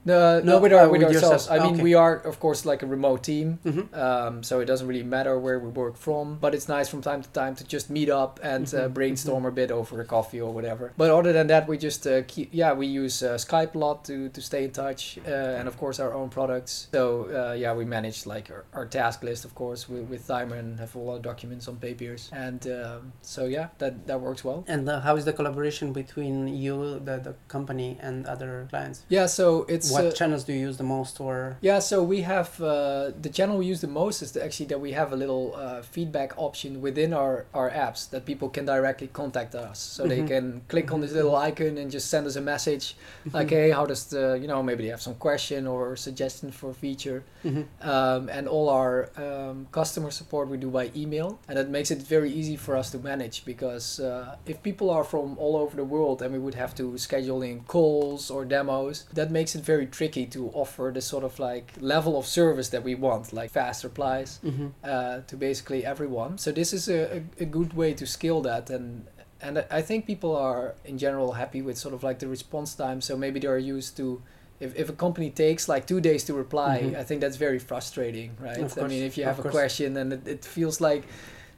No, 0.04 0.40
no, 0.40 0.46
No, 0.54 0.60
with, 0.60 0.74
our, 0.74 0.86
uh, 0.86 0.90
with, 0.90 1.02
with 1.04 1.16
ourselves. 1.16 1.46
yourself. 1.46 1.60
I 1.62 1.64
mean, 1.64 1.74
Okay. 1.76 1.84
we 1.84 1.94
are, 1.94 2.16
of 2.16 2.40
course, 2.40 2.66
like 2.66 2.82
a 2.82 2.88
remote 2.88 3.24
team, 3.24 3.60
Mhm. 3.66 3.96
um, 3.96 4.44
so 4.44 4.60
it 4.60 4.66
doesn't 4.66 4.88
really 4.88 5.04
matter 5.04 5.38
where 5.38 5.60
we 5.60 5.70
work 5.70 5.96
from. 5.96 6.38
But 6.42 6.56
it's 6.56 6.68
nice 6.68 6.90
from 6.90 7.02
time 7.02 7.22
to 7.22 7.30
time 7.30 7.54
to 7.56 7.64
just 7.64 7.90
meet 7.90 8.10
up 8.10 8.40
and 8.42 8.66
uh, 8.74 8.88
Mhm, 8.88 8.94
brainstorm 8.94 9.46
a 9.46 9.52
bit 9.52 9.70
over 9.72 10.02
a 10.02 10.06
coffee 10.06 10.42
or 10.42 10.52
whatever. 10.54 10.92
But 10.98 11.12
other 11.12 11.32
than 11.34 11.48
that, 11.48 11.68
we 11.68 11.78
just 11.78 12.08
uh, 12.08 12.24
keep. 12.28 12.50
Yeah, 12.52 12.74
we 12.74 12.88
use 12.88 13.22
uh, 13.22 13.36
Skype 13.38 13.76
a 13.76 13.78
lot 13.78 14.04
to 14.06 14.30
to 14.30 14.42
stay 14.42 14.64
in 14.64 14.72
touch, 14.72 15.20
uh, 15.28 15.60
and 15.60 15.68
of 15.68 15.78
course 15.78 16.00
our 16.04 16.14
own 16.14 16.30
products. 16.30 16.88
So 16.92 17.28
uh, 17.30 17.54
yeah, 17.54 17.74
we 17.76 17.86
manage 17.86 18.26
like 18.26 18.50
our, 18.50 18.64
our 18.74 18.86
task 18.88 19.22
list, 19.24 19.46
of 19.46 19.54
course, 19.54 19.88
with, 19.92 20.10
with 20.10 20.22
Thymer 20.28 20.58
and 20.58 20.80
have 20.80 20.96
all 20.96 21.10
our 21.12 21.20
documents 21.20 21.68
on 21.68 21.76
Papyrs. 21.76 22.30
And 22.34 22.66
um, 22.68 23.14
so 23.22 23.46
yeah, 23.46 23.68
that 23.78 24.08
that 24.08 24.20
works 24.22 24.44
well. 24.44 24.64
And 24.68 24.90
uh, 24.90 25.00
how 25.02 25.16
is 25.18 25.26
the 25.26 25.34
collaboration 25.34 25.94
between 25.94 26.48
you, 26.48 27.00
the, 27.06 27.18
the 27.28 27.34
company, 27.48 27.98
and 28.02 28.26
other 28.26 28.68
clients? 28.70 29.06
Yeah, 29.10 29.28
so 29.28 29.66
it's 29.70 29.91
what 29.94 30.06
uh, 30.06 30.12
channels 30.12 30.44
do 30.44 30.54
you 30.54 30.60
use 30.68 30.78
the 30.78 30.84
most, 30.84 31.20
or 31.20 31.58
Yeah, 31.62 31.80
so 31.80 32.04
we 32.04 32.22
have 32.22 32.50
uh, 32.62 33.12
the 33.22 33.30
channel 33.30 33.58
we 33.58 33.66
use 33.66 33.82
the 33.82 33.88
most 33.88 34.22
is 34.22 34.32
the, 34.34 34.44
actually 34.44 34.68
that 34.68 34.80
we 34.80 34.92
have 34.94 35.12
a 35.14 35.16
little 35.16 35.54
uh, 35.56 35.82
feedback 35.82 36.34
option 36.38 36.82
within 36.82 37.14
our, 37.14 37.46
our 37.54 37.70
apps 37.70 38.10
that 38.12 38.26
people 38.26 38.50
can 38.50 38.66
directly 38.66 39.08
contact 39.08 39.56
us. 39.56 39.80
So 39.80 40.08
they 40.08 40.20
Mhm. 40.22 40.28
can 40.28 40.62
click 40.68 40.92
on 40.94 41.02
this 41.02 41.12
little 41.12 41.36
icon 41.36 41.78
and 41.78 41.92
just 41.92 42.08
send 42.10 42.28
us 42.28 42.36
a 42.36 42.42
message 42.42 42.96
like, 43.34 43.50
hey, 43.50 43.72
how 43.72 43.86
does 43.86 44.06
the, 44.06 44.38
you 44.42 44.48
know, 44.48 44.62
maybe 44.64 44.84
they 44.84 44.90
have 44.90 45.02
some 45.02 45.16
question 45.16 45.68
or 45.68 45.96
suggestion 45.96 46.52
for 46.52 46.70
a 46.70 46.74
feature. 46.74 47.24
Mhm. 47.44 47.66
Um, 47.82 48.30
and 48.30 48.48
all 48.48 48.70
our 48.70 49.10
um, 49.18 49.68
customer 49.72 50.12
support 50.12 50.48
we 50.50 50.58
do 50.58 50.70
by 50.70 50.92
email. 50.96 51.40
And 51.48 51.58
that 51.58 51.70
makes 51.70 51.92
it 51.92 52.02
very 52.02 52.32
easy 52.32 52.56
for 52.56 52.76
us 52.78 52.92
to 52.92 52.98
manage 53.00 53.44
because 53.46 54.00
uh, 54.00 54.36
if 54.46 54.62
people 54.64 54.90
are 54.90 55.04
from 55.04 55.38
all 55.38 55.56
over 55.56 55.76
the 55.76 55.84
world 55.96 56.22
and 56.22 56.32
we 56.34 56.40
would 56.40 56.56
have 56.56 56.74
to 56.76 56.98
schedule 56.98 57.42
in 57.42 57.62
calls 57.62 58.30
or 58.32 58.46
demos, 58.46 59.06
that 59.14 59.32
makes 59.32 59.56
it 59.56 59.64
very 59.64 59.81
tricky 59.86 60.26
to 60.28 60.50
offer 60.54 60.92
the 60.94 61.02
sort 61.02 61.24
of 61.24 61.40
like 61.40 61.72
level 61.80 62.18
of 62.18 62.26
service 62.26 62.70
that 62.70 62.84
we 62.84 62.96
want, 62.96 63.34
like 63.34 63.52
fast 63.52 63.84
replies 63.84 64.40
Mhm. 64.44 64.72
uh, 64.84 65.22
to 65.28 65.36
basically 65.38 65.86
everyone. 65.86 66.38
So 66.38 66.52
this 66.52 66.74
is 66.74 66.88
a, 66.90 67.18
a, 67.18 67.22
a 67.44 67.46
good 67.46 67.74
way 67.74 67.94
to 67.94 68.06
scale 68.06 68.42
that 68.42 68.70
and 68.70 69.06
and 69.44 69.66
I- 69.72 69.82
think 69.82 70.06
people 70.06 70.36
are 70.36 70.76
in 70.86 70.98
general 71.00 71.32
happy 71.34 71.62
with 71.64 71.76
sort 71.78 71.94
of 71.96 72.04
like 72.04 72.20
the 72.20 72.28
response 72.28 72.76
time. 72.76 73.02
So 73.02 73.18
maybe 73.18 73.40
they're 73.40 73.58
used 73.78 73.98
to 73.98 74.22
if, 74.60 74.76
if 74.76 74.90
a 74.90 74.94
company 74.94 75.32
takes 75.32 75.68
like 75.68 75.88
two 75.88 76.00
days 76.00 76.24
to 76.26 76.34
reply, 76.36 76.82
Mhm. 76.84 76.96
I 77.02 77.04
think 77.04 77.22
that's 77.22 77.38
very 77.38 77.58
frustrating, 77.60 78.30
right? 78.40 78.78
I 78.78 78.88
mean, 78.88 79.04
if 79.04 79.18
you 79.18 79.26
have 79.26 79.40
a 79.40 79.50
question 79.50 79.98
and 79.98 80.14
it, 80.14 80.28
it 80.28 80.46
feels 80.46 80.80
like 80.80 81.04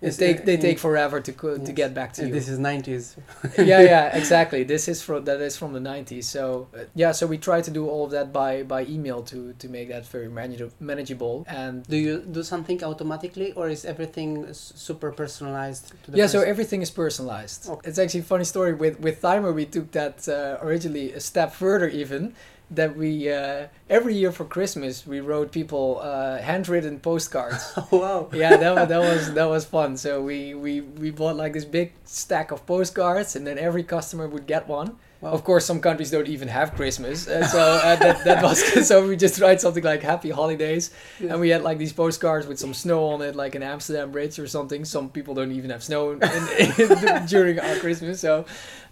It's, 0.08 0.18
take, 0.18 0.46
they 0.46 0.56
in- 0.56 0.62
take 0.62 0.80
forever 0.80 1.20
to 1.22 1.32
co- 1.32 1.58
to 1.58 1.72
get 1.72 1.94
back 1.94 2.14
to 2.14 2.26
you. 2.28 2.34
This 2.34 2.48
is 2.50 2.60
90s. 2.60 3.16
yeah, 3.58 3.82
yeah, 3.82 4.16
exactly. 4.22 4.64
This 4.64 4.88
is 4.88 5.02
from 5.02 5.26
that 5.26 5.40
is 5.42 5.56
from 5.58 5.72
the 5.74 5.80
90s. 5.80 6.26
So 6.26 6.68
uh, 6.76 6.80
yeah, 6.96 7.12
so 7.14 7.28
we 7.28 7.38
try 7.38 7.62
to 7.62 7.72
do 7.72 7.84
all 7.92 8.04
of 8.06 8.12
that 8.12 8.28
by 8.34 8.64
by 8.64 8.82
email 8.96 9.22
to 9.32 9.54
to 9.62 9.68
make 9.70 9.88
that 9.90 10.06
very 10.08 10.30
manage- 10.30 10.72
manageable 10.80 11.46
and 11.48 11.84
Do 11.88 11.98
you 11.98 12.20
do 12.38 12.44
something 12.44 12.84
automatically, 12.84 13.50
or 13.54 13.70
is 13.70 13.86
everything 13.86 14.30
super 14.54 15.12
personalized 15.12 15.84
to 16.04 16.12
the 16.12 16.18
yeah, 16.18 16.28
so 16.28 16.40
everything 16.42 16.82
is 16.82 16.92
personalized. 16.92 17.70
Okay. 17.70 17.90
It's 17.90 18.00
actually 18.00 18.22
a 18.28 18.30
funny 18.34 18.46
story 18.46 18.74
with 18.74 18.96
with 19.00 19.16
Thymer. 19.22 19.52
We 19.54 19.66
took 19.66 19.88
that 19.92 20.28
uh, 20.28 20.66
originally 20.66 21.14
a 21.14 21.20
step 21.20 21.50
further, 21.54 21.88
even 22.04 22.34
that 22.76 22.96
we 22.96 23.32
uh, 23.32 23.68
every 23.90 24.16
year 24.16 24.32
for 24.32 24.46
Christmas 24.46 25.06
we 25.06 25.20
wrote 25.20 25.52
people 25.52 26.00
uh, 26.02 26.38
handwritten 26.40 27.00
postcards. 27.00 27.74
wow. 27.92 28.30
yeah, 28.34 28.58
that 28.58 28.76
was, 28.76 28.88
that 28.90 29.00
was 29.00 29.34
that 29.34 29.46
was 29.46 29.66
fun. 29.66 29.98
So 29.98 30.22
we, 30.22 30.54
we 30.54 30.82
we 30.82 31.12
bought 31.12 31.36
like 31.36 31.54
this 31.54 31.66
big 31.66 31.94
stack 32.06 32.52
of 32.52 32.66
postcards, 32.66 33.36
and 33.36 33.46
then 33.46 33.58
every 33.58 33.84
customer 33.84 34.28
would 34.28 34.48
get 34.48 34.68
one. 34.68 34.98
Wow. 35.24 35.32
Of 35.32 35.46
course, 35.46 35.66
some 35.66 35.80
countries 35.80 36.12
don't 36.12 36.28
even 36.28 36.50
have 36.50 36.76
Christmas, 36.76 37.30
uh, 37.30 37.48
so 37.48 37.58
uh, 37.58 37.96
that, 37.96 38.26
that 38.26 38.44
was 38.44 38.88
so 38.90 39.08
we 39.08 39.16
just 39.16 39.40
write 39.40 39.62
something 39.62 39.82
like 39.82 40.02
Happy 40.02 40.30
Holidays, 40.30 40.92
and 41.20 41.40
we 41.40 41.48
had 41.48 41.62
like 41.62 41.78
these 41.78 41.94
postcards 41.94 42.46
with 42.46 42.60
some 42.60 42.74
snow 42.74 43.06
on 43.06 43.22
it, 43.22 43.34
like 43.34 43.56
an 43.56 43.64
Amsterdam 43.64 44.12
Bridge 44.12 44.38
or 44.38 44.48
something. 44.48 44.84
Some 44.84 45.10
people 45.10 45.34
don't 45.34 45.54
even 45.54 45.70
have 45.70 45.82
snow 45.82 46.12
in, 46.12 46.22
in, 46.60 47.26
during 47.28 47.58
our 47.58 47.78
Christmas, 47.78 48.20
so 48.20 48.44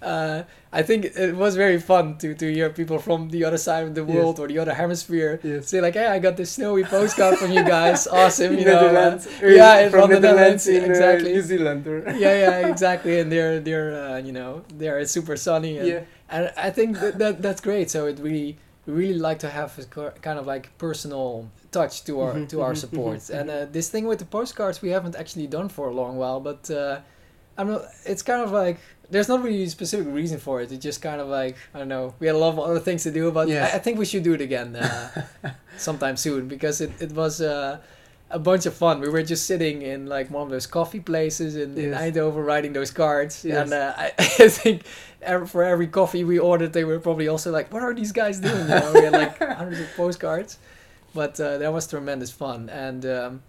uh, 0.01 0.43
I 0.73 0.81
think 0.83 1.05
it 1.05 1.35
was 1.35 1.55
very 1.55 1.79
fun 1.79 2.17
to, 2.19 2.33
to 2.33 2.51
hear 2.53 2.69
people 2.69 2.97
from 2.99 3.29
the 3.29 3.43
other 3.45 3.57
side 3.57 3.83
of 3.87 3.93
the 3.95 4.01
Yes. 4.03 4.15
world 4.15 4.39
or 4.39 4.47
the 4.47 4.57
other 4.59 4.73
hemisphere 4.73 5.39
Yes. 5.43 5.67
say 5.67 5.79
like, 5.81 5.93
"Hey, 5.93 6.07
I 6.07 6.19
got 6.19 6.37
this 6.37 6.51
snowy 6.51 6.83
postcard 6.83 7.37
from 7.37 7.51
you 7.51 7.63
guys, 7.63 8.07
awesome!" 8.19 8.57
You 8.57 8.65
know, 8.65 8.77
uh, 8.79 8.91
Netherlands. 8.91 9.27
yeah, 9.41 9.89
from, 9.89 9.99
from 10.01 10.09
the 10.11 10.19
Netherlands, 10.19 10.67
Netherlands, 10.67 10.67
in 10.67 10.83
uh, 10.83 10.85
exactly. 10.93 11.33
New 11.33 11.41
Zealand. 11.41 11.85
Yeah, 12.23 12.35
yeah, 12.45 12.67
exactly. 12.73 13.19
And 13.19 13.31
they're 13.31 13.59
they're 13.59 13.91
uh, 14.05 14.17
you 14.27 14.31
know 14.31 14.63
they're 14.79 15.05
super 15.05 15.35
sunny 15.35 15.77
and 15.77 15.87
yeah. 15.87 16.01
and 16.29 16.51
I 16.57 16.69
think 16.71 16.99
that, 17.01 17.17
that 17.19 17.41
that's 17.41 17.61
great. 17.61 17.89
So 17.91 18.05
it 18.07 18.17
really 18.19 18.57
we 18.87 18.93
really 18.93 19.19
like 19.19 19.39
to 19.39 19.49
have 19.49 19.77
a 19.77 20.11
kind 20.21 20.39
of 20.39 20.47
like 20.47 20.75
personal 20.77 21.49
touch 21.71 22.03
to 22.05 22.21
our 22.21 22.33
Mhm, 22.33 22.47
to 22.49 22.61
our 22.61 22.73
mhm, 22.73 22.77
support. 22.77 23.17
mhm, 23.19 23.39
And 23.39 23.49
uh, 23.49 23.65
this 23.71 23.89
thing 23.89 24.05
with 24.07 24.19
the 24.19 24.25
postcards 24.25 24.81
we 24.81 24.89
haven't 24.89 25.15
actually 25.15 25.47
done 25.47 25.69
for 25.69 25.85
a 25.89 25.93
long 25.93 26.17
while, 26.17 26.39
but 26.39 26.69
uh, 26.71 26.99
I'm 27.57 27.67
not. 27.67 27.81
It's 28.05 28.23
kind 28.23 28.41
of 28.41 28.51
like 28.51 28.79
there's 29.11 29.27
not 29.29 29.43
really 29.43 29.63
a 29.63 29.69
specific 29.69 30.07
reason 30.13 30.39
for 30.39 30.61
it. 30.61 30.71
It's 30.71 30.83
just 30.83 31.01
kind 31.01 31.21
of 31.21 31.27
like 31.27 31.55
I 31.73 31.79
don't 31.79 31.89
know. 31.89 32.15
We 32.19 32.27
had 32.27 32.35
a 32.35 32.39
lot 32.39 32.53
of 32.53 32.59
other 32.59 32.79
things 32.79 33.03
to 33.03 33.11
do, 33.11 33.31
but 33.31 33.47
Yeah. 33.47 33.69
I, 33.71 33.75
I 33.75 33.79
think 33.79 33.99
we 33.99 34.05
should 34.05 34.23
do 34.23 34.33
it 34.33 34.41
again 34.41 34.75
uh, 34.75 35.25
sometime 35.77 36.17
soon 36.17 36.47
because 36.47 36.81
it 36.81 36.91
it 36.99 37.11
was. 37.11 37.41
Uh, 37.41 37.77
a 38.33 38.39
bunch 38.39 38.65
of 38.65 38.73
fun. 38.73 39.01
We 39.01 39.09
were 39.09 39.23
just 39.23 39.45
sitting 39.45 39.81
in 39.81 40.05
like 40.07 40.31
one 40.31 40.43
of 40.43 40.49
those 40.49 40.65
coffee 40.65 41.01
places 41.01 41.57
in, 41.57 41.77
in 41.77 41.89
Yes. 41.89 42.01
Eindhoven 42.01 42.45
writing 42.45 42.71
those 42.71 42.89
cards. 42.89 43.43
Yes. 43.43 43.57
And 43.63 43.73
uh, 43.73 43.93
I, 43.97 44.13
I 44.19 44.47
think 44.47 44.83
for 45.49 45.65
every 45.65 45.87
coffee 45.87 46.23
we 46.23 46.39
ordered, 46.39 46.71
they 46.71 46.85
were 46.85 46.97
probably 46.99 47.27
also 47.27 47.51
like, 47.51 47.73
"What 47.73 47.83
are 47.83 47.93
these 47.93 48.13
guys 48.13 48.39
doing?" 48.39 48.61
You 48.61 48.67
know, 48.79 48.91
we 48.95 49.01
had 49.03 49.11
like 49.11 49.37
hundreds 49.59 49.81
of 49.81 49.87
postcards, 49.97 50.59
but 51.13 51.37
uh, 51.41 51.57
that 51.57 51.73
was 51.73 51.87
tremendous 51.87 52.31
fun. 52.31 52.69
And 52.69 53.05
um, 53.05 53.41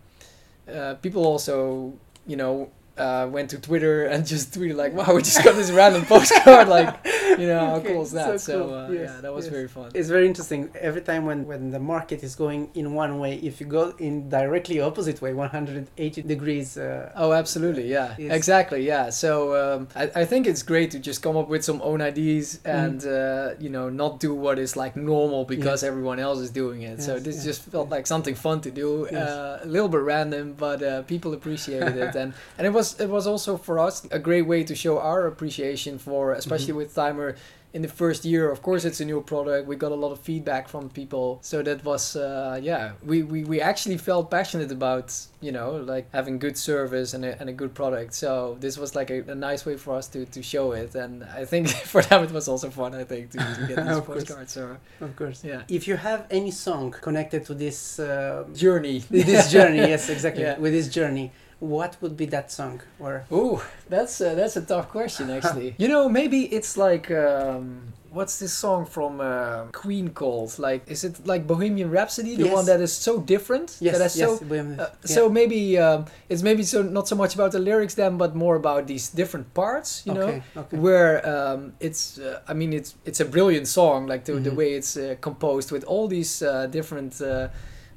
uh, 0.66 0.94
people 0.94 1.24
also, 1.26 1.92
you 2.26 2.34
know, 2.36 2.68
uh, 2.98 3.28
went 3.30 3.50
to 3.50 3.58
Twitter 3.58 4.06
and 4.06 4.26
just 4.26 4.52
tweeted 4.52 4.76
like, 4.76 4.92
"Wow, 4.92 5.14
we 5.14 5.22
just 5.22 5.42
got 5.42 5.54
this 5.54 5.70
random 5.70 6.04
postcard!" 6.04 6.68
Like, 6.68 7.06
you 7.40 7.46
know 7.46 7.58
how 7.66 7.74
Okay, 7.80 7.92
cool 7.92 8.02
is 8.02 8.12
that? 8.12 8.26
so 8.26 8.36
So, 8.36 8.54
cool. 8.66 8.74
uh, 8.74 8.88
Yes, 8.90 9.10
yeah, 9.14 9.20
that 9.22 9.32
was 9.34 9.44
yes. 9.46 9.52
very 9.54 9.68
fun. 9.68 9.90
It's 9.94 10.08
very 10.08 10.26
interesting. 10.26 10.70
Every 10.80 11.00
time 11.10 11.24
when, 11.26 11.46
when 11.46 11.70
the 11.70 11.78
market 11.94 12.22
is 12.22 12.34
going 12.34 12.70
in 12.74 12.94
one 12.94 13.18
way, 13.18 13.32
if 13.50 13.60
you 13.60 13.66
go 13.66 13.94
in 13.98 14.28
directly 14.28 14.80
opposite 14.80 15.20
way, 15.22 15.32
180 15.34 16.22
degrees. 16.22 16.76
Uh, 16.76 17.10
Oh, 17.16 17.32
absolutely, 17.32 17.86
yeah, 17.88 18.14
Yes. 18.18 18.32
exactly, 18.32 18.86
yeah. 18.86 19.10
So 19.10 19.32
um, 19.62 19.88
I, 19.94 20.04
I 20.22 20.24
think 20.24 20.46
it's 20.46 20.62
great 20.62 20.90
to 20.92 20.98
just 20.98 21.22
come 21.22 21.36
up 21.36 21.48
with 21.48 21.64
some 21.64 21.80
own 21.82 22.00
ideas 22.00 22.42
Mm. 22.64 22.84
and 22.84 23.00
uh, 23.06 23.54
you 23.64 23.70
know 23.70 23.88
not 23.88 24.20
do 24.20 24.34
what 24.34 24.58
is 24.58 24.76
like 24.76 24.94
normal 24.96 25.44
because 25.44 25.82
everyone 25.90 26.18
else 26.18 26.40
is 26.46 26.50
doing 26.50 26.82
it. 26.82 27.02
so 27.02 27.18
this 27.18 27.36
yes, 27.36 27.44
just 27.44 27.60
felt 27.70 27.86
yes. 27.86 27.92
like 27.96 28.06
something 28.06 28.34
fun 28.34 28.60
to 28.60 28.70
do, 28.70 29.06
Yes. 29.10 29.28
uh, 29.28 29.60
a 29.62 29.66
little 29.66 29.88
bit 29.88 30.00
random, 30.14 30.54
but 30.66 30.82
uh, 30.82 31.02
people 31.02 31.32
appreciated 31.34 31.96
it, 31.96 32.14
and 32.22 32.32
and 32.58 32.66
it 32.66 32.72
was 32.78 33.00
it 33.00 33.08
was 33.08 33.26
also 33.26 33.56
for 33.56 33.78
us 33.78 34.06
a 34.10 34.18
great 34.18 34.46
way 34.52 34.60
to 34.64 34.74
show 34.74 34.98
our 34.98 35.26
appreciation 35.26 35.98
for, 35.98 36.32
especially 36.32 36.72
Mhm. 36.74 36.76
with 36.82 36.90
Thymer. 37.30 37.36
In 37.74 37.80
the 37.80 37.88
first 37.88 38.26
year, 38.26 38.50
of 38.50 38.60
course, 38.60 38.84
it's 38.84 39.00
a 39.00 39.04
new 39.06 39.22
product. 39.22 39.66
We 39.66 39.76
got 39.76 39.92
a 39.92 39.94
lot 39.94 40.12
of 40.12 40.18
feedback 40.20 40.68
from 40.68 40.90
people, 40.90 41.38
so 41.40 41.62
that 41.62 41.82
was, 41.86 42.16
uh, 42.16 42.60
yeah, 42.62 42.92
we, 43.02 43.22
we, 43.22 43.44
we 43.44 43.62
actually 43.62 43.96
felt 43.96 44.30
passionate 44.30 44.70
about, 44.70 45.16
you 45.40 45.52
know, 45.52 45.76
like 45.76 46.06
having 46.12 46.38
good 46.38 46.58
service 46.58 47.14
and 47.14 47.24
a, 47.24 47.40
and 47.40 47.48
a 47.48 47.52
good 47.54 47.72
product. 47.72 48.12
So 48.12 48.58
this 48.60 48.76
was 48.76 48.94
like 48.94 49.08
a, 49.10 49.20
a 49.30 49.34
nice 49.34 49.64
way 49.64 49.78
for 49.78 49.94
us 49.96 50.06
to, 50.08 50.26
to 50.26 50.42
show 50.42 50.72
it, 50.72 50.94
and 50.94 51.24
I 51.24 51.46
think 51.46 51.68
for 51.92 52.02
them 52.02 52.24
it 52.24 52.30
was 52.30 52.46
also 52.46 52.68
fun. 52.68 52.94
I 52.94 53.04
think 53.04 53.30
to, 53.30 53.38
to 53.38 53.64
get 53.66 53.76
these 53.86 53.96
Of 53.96 54.04
course. 54.04 54.24
postcards. 54.24 54.52
So 54.52 54.76
of 55.00 55.16
course. 55.16 55.42
yeah, 55.42 55.62
If 55.68 55.88
you 55.88 55.96
have 55.96 56.26
any 56.30 56.50
song 56.50 56.90
connected 56.90 57.46
to 57.46 57.54
this 57.54 57.98
uh, 57.98 58.44
journey. 58.54 58.98
this 59.08 59.50
journey, 59.50 59.78
yes, 59.94 60.10
exactly, 60.10 60.42
Yeah. 60.42 60.58
with 60.58 60.74
this 60.74 60.88
journey, 60.88 61.32
what 61.62 61.96
would 62.00 62.16
be 62.16 62.26
that 62.26 62.50
song? 62.50 62.80
Or 62.98 63.24
Ooh, 63.32 63.60
that's 63.88 64.20
uh, 64.20 64.34
that's 64.34 64.56
a 64.56 64.62
tough 64.62 64.88
question 64.90 65.30
actually. 65.30 65.74
you 65.82 65.86
know, 65.88 66.08
maybe 66.08 66.38
it's 66.52 66.76
like 66.76 67.08
um, 67.12 67.92
what's 68.10 68.38
this 68.40 68.52
song 68.52 68.84
from 68.84 69.20
uh, 69.20 69.66
Queen 69.72 70.08
called? 70.10 70.58
Like, 70.58 70.82
is 70.90 71.04
it 71.04 71.24
like 71.24 71.46
Bohemian 71.46 71.88
Rhapsody, 71.90 72.34
the 72.36 72.44
Yes. 72.46 72.52
one 72.54 72.66
that 72.66 72.80
is 72.80 72.92
so 72.92 73.20
different? 73.20 73.76
yes, 73.80 73.96
that 73.98 74.06
is 74.06 74.16
yes, 74.16 74.28
so. 74.38 74.44
Bohemian- 74.44 74.80
Uh, 74.80 74.88
yeah. 75.06 75.14
So 75.16 75.28
maybe 75.28 75.78
um, 75.78 76.04
it's 76.28 76.42
maybe 76.42 76.62
so 76.64 76.82
not 76.82 77.06
so 77.08 77.14
much 77.16 77.34
about 77.36 77.52
the 77.52 77.60
lyrics 77.60 77.94
then, 77.94 78.16
but 78.18 78.34
more 78.34 78.56
about 78.56 78.86
these 78.88 79.08
different 79.20 79.46
parts. 79.54 80.02
You 80.06 80.14
know, 80.14 80.28
okay, 80.28 80.42
okay. 80.56 80.76
where 80.86 81.14
um, 81.34 81.72
it's 81.80 82.18
uh, 82.18 82.50
i 82.50 82.54
mean 82.54 82.72
it's 82.72 82.90
it's 83.08 83.20
a 83.20 83.24
brilliant 83.36 83.66
song 83.68 84.08
like 84.12 84.24
the, 84.24 84.32
the 84.40 84.50
Mhm. 84.50 84.56
way 84.56 84.68
it's 84.78 84.96
uh, 84.96 85.14
composed 85.20 85.70
with 85.74 85.84
all 85.92 86.08
these 86.08 86.32
uh, 86.42 86.66
different 86.78 87.20
uh, 87.20 87.48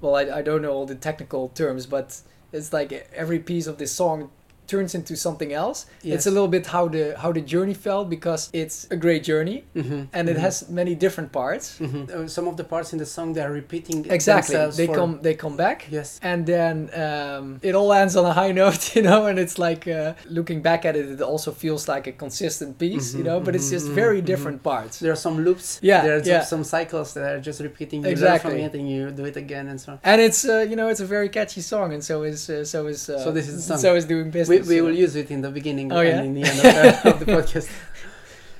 well 0.01 0.15
I, 0.21 0.39
I 0.39 0.41
don't 0.47 0.61
know 0.61 0.73
all 0.77 0.85
the 0.93 0.99
technical 1.09 1.49
terms 1.61 1.85
but 1.87 2.21
it's 2.55 2.73
like 2.73 2.91
every 3.13 3.39
piece 3.39 3.67
of 3.67 3.77
this 3.77 3.91
song 3.91 4.31
turns 4.67 4.95
into 4.95 5.15
something 5.15 5.51
else 5.53 5.85
Yes. 6.01 6.15
it's 6.15 6.27
a 6.27 6.31
little 6.31 6.47
bit 6.47 6.65
how 6.67 6.87
the 6.87 7.03
how 7.23 7.31
the 7.31 7.41
journey 7.53 7.73
felt 7.87 8.09
because 8.09 8.49
it's 8.53 8.77
a 8.91 8.97
great 9.05 9.23
journey 9.31 9.63
Mhm, 9.75 10.07
and 10.13 10.29
it 10.29 10.37
mhm, 10.37 10.45
has 10.45 10.55
many 10.69 10.93
different 10.95 11.31
parts 11.31 11.65
mhm. 11.79 12.09
Uh, 12.09 12.27
some 12.27 12.47
of 12.51 12.55
the 12.57 12.63
parts 12.63 12.89
in 12.93 12.99
the 12.99 13.05
song 13.05 13.33
they 13.35 13.41
are 13.47 13.51
repeating 13.63 14.05
exactly 14.09 14.55
they 14.79 14.87
for- 14.87 14.95
come 14.99 15.13
they 15.21 15.33
come 15.35 15.55
back 15.65 15.77
Yes. 15.91 16.19
and 16.31 16.45
then 16.45 16.75
um, 17.03 17.59
it 17.61 17.73
all 17.75 17.91
ends 17.93 18.15
on 18.15 18.25
a 18.25 18.33
high 18.41 18.51
note, 18.63 18.95
you 18.95 19.01
know, 19.09 19.21
and 19.29 19.37
it's 19.39 19.57
like 19.67 19.83
uh, 19.87 20.13
looking 20.37 20.61
back 20.61 20.85
at 20.85 20.95
it, 20.95 21.05
it 21.15 21.21
also 21.21 21.51
feels 21.51 21.87
like 21.93 22.05
a 22.07 22.11
consistent 22.25 22.77
piece, 22.77 23.07
you 23.17 23.21
Mhm, 23.23 23.25
know, 23.29 23.39
but 23.45 23.55
it's 23.55 23.69
just 23.75 23.87
mhm, 23.87 23.95
very 24.03 24.21
mhm. 24.21 24.25
different 24.31 24.59
parts. 24.63 24.99
There 25.03 25.11
are 25.11 25.21
some 25.27 25.37
loops. 25.47 25.79
Yeah, 25.81 26.01
There 26.05 26.15
are 26.17 26.23
yeah. 26.33 26.43
some 26.53 26.63
cycles 26.63 27.13
that 27.15 27.23
are 27.33 27.41
just 27.49 27.59
repeating. 27.69 27.99
You 28.03 28.11
Exactly. 28.11 28.51
learn 28.51 28.69
from 28.71 28.79
it 28.79 28.79
and 28.79 28.85
you 28.93 29.01
do 29.19 29.25
it 29.31 29.37
again 29.45 29.65
and 29.71 29.77
so 29.83 29.87
on. 29.93 29.97
And 30.03 30.17
it's 30.27 30.41
uh, 30.45 30.65
you 30.69 30.75
know 30.79 30.87
it's 30.93 31.01
a 31.07 31.09
very 31.17 31.29
catchy 31.37 31.61
song, 31.61 31.87
and 31.95 32.03
so 32.09 32.15
is 32.31 32.49
uh, 32.49 32.63
so 32.73 32.87
is 32.93 33.09
uh, 33.09 33.19
So 33.25 33.29
this 33.37 33.47
is 33.47 33.65
so 33.85 33.89
is 33.99 34.05
doing 34.05 34.31
We, 34.49 34.54
business. 34.59 34.69
we 34.75 34.81
will 34.81 34.91
use 34.95 35.15
it 35.15 35.31
in 35.31 35.41
the 35.41 35.49
beginning 35.51 35.91
Oh, 35.91 36.01
yeah? 36.01 36.19
and 36.19 36.25
in 36.27 36.33
the 36.41 36.43
end 36.49 36.57
of 36.57 36.63
the, 36.63 37.09
of 37.09 37.19
the 37.19 37.25
podcast. 37.37 37.69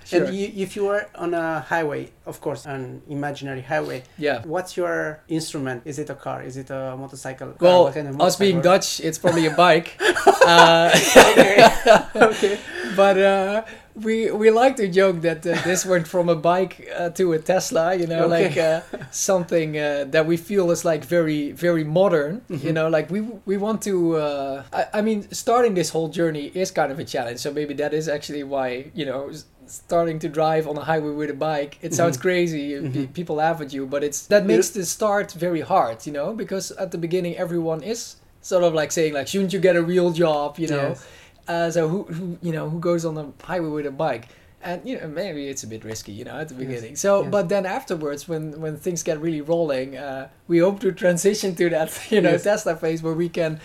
Sure. 0.05 0.23
And 0.25 0.35
you, 0.35 0.51
if 0.55 0.75
you 0.75 0.87
are 0.89 1.09
on 1.15 1.33
a 1.33 1.59
highway, 1.61 2.11
of 2.25 2.39
course, 2.41 2.65
an 2.65 3.01
imaginary 3.09 3.61
highway, 3.61 4.03
yeah. 4.17 4.43
what's 4.45 4.77
your 4.77 5.23
instrument? 5.27 5.81
Is 5.85 5.97
it 5.99 6.09
a 6.09 6.15
car? 6.15 6.43
Is 6.43 6.57
it 6.57 6.69
a 6.69 6.95
motorcycle? 6.97 7.47
Car? 7.53 7.57
Well, 7.61 7.83
What 7.85 7.93
kind 7.95 8.07
of 8.09 8.21
us 8.21 8.35
being? 8.35 8.61
Dutch, 8.61 8.99
it's 8.99 9.17
probably 9.17 9.47
a 9.47 9.55
bike. 9.65 9.97
uh, 10.45 10.89
okay. 12.15 12.57
but 12.95 13.17
uh, 13.17 13.63
we 13.95 14.29
we 14.31 14.51
like 14.51 14.75
to 14.75 14.87
joke 14.87 15.21
that 15.21 15.45
uh, 15.45 15.55
this 15.63 15.85
went 15.85 16.07
from 16.07 16.29
a 16.29 16.35
bike 16.35 16.87
uh, 16.97 17.09
to 17.11 17.33
a 17.33 17.39
Tesla. 17.39 17.95
You 17.95 18.07
know, 18.07 18.25
Okay. 18.25 18.45
like 18.47 18.57
uh, 18.57 18.81
something 19.11 19.77
uh, 19.77 20.05
that 20.11 20.25
we 20.25 20.37
feel 20.37 20.71
is 20.71 20.83
like 20.85 21.03
very 21.05 21.51
very 21.51 21.83
modern. 21.83 22.41
You 22.49 22.57
Mhm. 22.57 22.73
know, 22.73 22.87
like 22.89 23.09
we 23.09 23.21
we 23.45 23.57
want 23.57 23.81
to. 23.83 24.15
Uh, 24.17 24.63
I, 24.73 24.99
I 24.99 25.01
mean, 25.01 25.27
starting 25.31 25.73
this 25.75 25.89
whole 25.89 26.09
journey 26.09 26.51
is 26.53 26.71
kind 26.71 26.91
of 26.91 26.99
a 26.99 27.05
challenge. 27.05 27.39
So 27.39 27.51
maybe 27.51 27.73
that 27.75 27.93
is 27.93 28.07
actually 28.07 28.43
why 28.43 28.91
you 28.93 29.05
know. 29.05 29.31
Starting 29.67 30.19
to 30.19 30.29
drive 30.29 30.67
on 30.67 30.77
a 30.77 30.83
highway 30.83 31.11
with 31.11 31.29
a 31.29 31.33
bike, 31.33 31.77
it 31.81 31.93
sounds 31.93 32.17
Mhm. 32.17 32.21
crazy. 32.21 32.71
Mhm. 32.73 33.13
People 33.13 33.35
laugh 33.37 33.61
at 33.61 33.73
you, 33.73 33.85
but 33.85 34.03
it's 34.03 34.27
that 34.27 34.45
makes 34.45 34.69
the 34.69 34.85
start 34.85 35.31
very 35.31 35.61
hard, 35.61 36.05
you 36.05 36.13
know, 36.13 36.33
because 36.33 36.71
at 36.71 36.91
the 36.91 36.97
beginning 36.97 37.35
everyone 37.37 37.81
is 37.83 38.15
sort 38.41 38.63
of 38.63 38.73
like 38.73 38.91
saying 38.91 39.13
like, 39.13 39.27
shouldn't 39.27 39.53
you 39.53 39.59
get 39.59 39.75
a 39.75 39.81
real 39.81 40.11
job, 40.11 40.59
you 40.59 40.67
know? 40.67 40.89
Yes. 40.89 41.05
Uh, 41.47 41.69
so 41.71 41.87
who, 41.87 42.03
who 42.03 42.37
you 42.41 42.51
know 42.51 42.69
who 42.69 42.79
goes 42.79 43.05
on 43.05 43.17
a 43.17 43.25
highway 43.45 43.69
with 43.69 43.85
a 43.85 43.91
bike 43.91 44.25
and 44.63 44.81
you 44.83 44.99
know 44.99 45.07
maybe 45.07 45.47
it's 45.47 45.61
a 45.61 45.67
bit 45.67 45.83
risky 45.85 46.11
you 46.11 46.25
know 46.25 46.37
at 46.41 46.47
the 46.49 46.55
Yes, 46.55 46.63
beginning 46.65 46.95
so 46.95 47.21
yes. 47.21 47.29
but 47.35 47.49
then 47.49 47.67
afterwards 47.67 48.27
when 48.27 48.43
when 48.63 48.77
things 48.77 49.03
get 49.03 49.21
really 49.21 49.41
rolling 49.41 49.95
uh, 49.95 50.27
we 50.47 50.57
hope 50.57 50.79
to 50.79 50.91
transition 50.91 51.53
to 51.53 51.69
that 51.69 51.89
you 52.09 52.19
know 52.19 52.31
Yes. 52.31 52.43
tesla 52.49 52.75
phase 52.75 53.03
where 53.03 53.13
we 53.13 53.29
can 53.29 53.59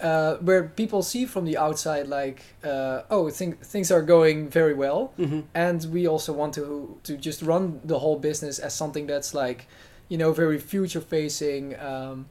uh, 0.00 0.36
where 0.36 0.64
people 0.64 1.02
see 1.02 1.24
from 1.26 1.44
the 1.44 1.56
outside 1.56 2.06
like 2.08 2.42
uh, 2.64 3.02
oh 3.10 3.30
think, 3.30 3.60
things 3.62 3.90
are 3.90 4.02
going 4.02 4.48
very 4.48 4.74
well. 4.74 5.12
Hmm 5.16 5.40
and 5.54 5.84
we 5.92 6.06
also 6.06 6.32
want 6.32 6.54
to 6.54 6.98
to 7.04 7.16
just 7.16 7.42
run 7.42 7.80
the 7.84 7.98
whole 7.98 8.18
business 8.18 8.58
as 8.58 8.74
something 8.74 9.06
that's 9.06 9.34
like 9.34 9.66
you 10.08 10.18
know 10.18 10.32
very 10.32 10.58
future 10.58 11.00
facing 11.00 11.78
um, 11.80 12.26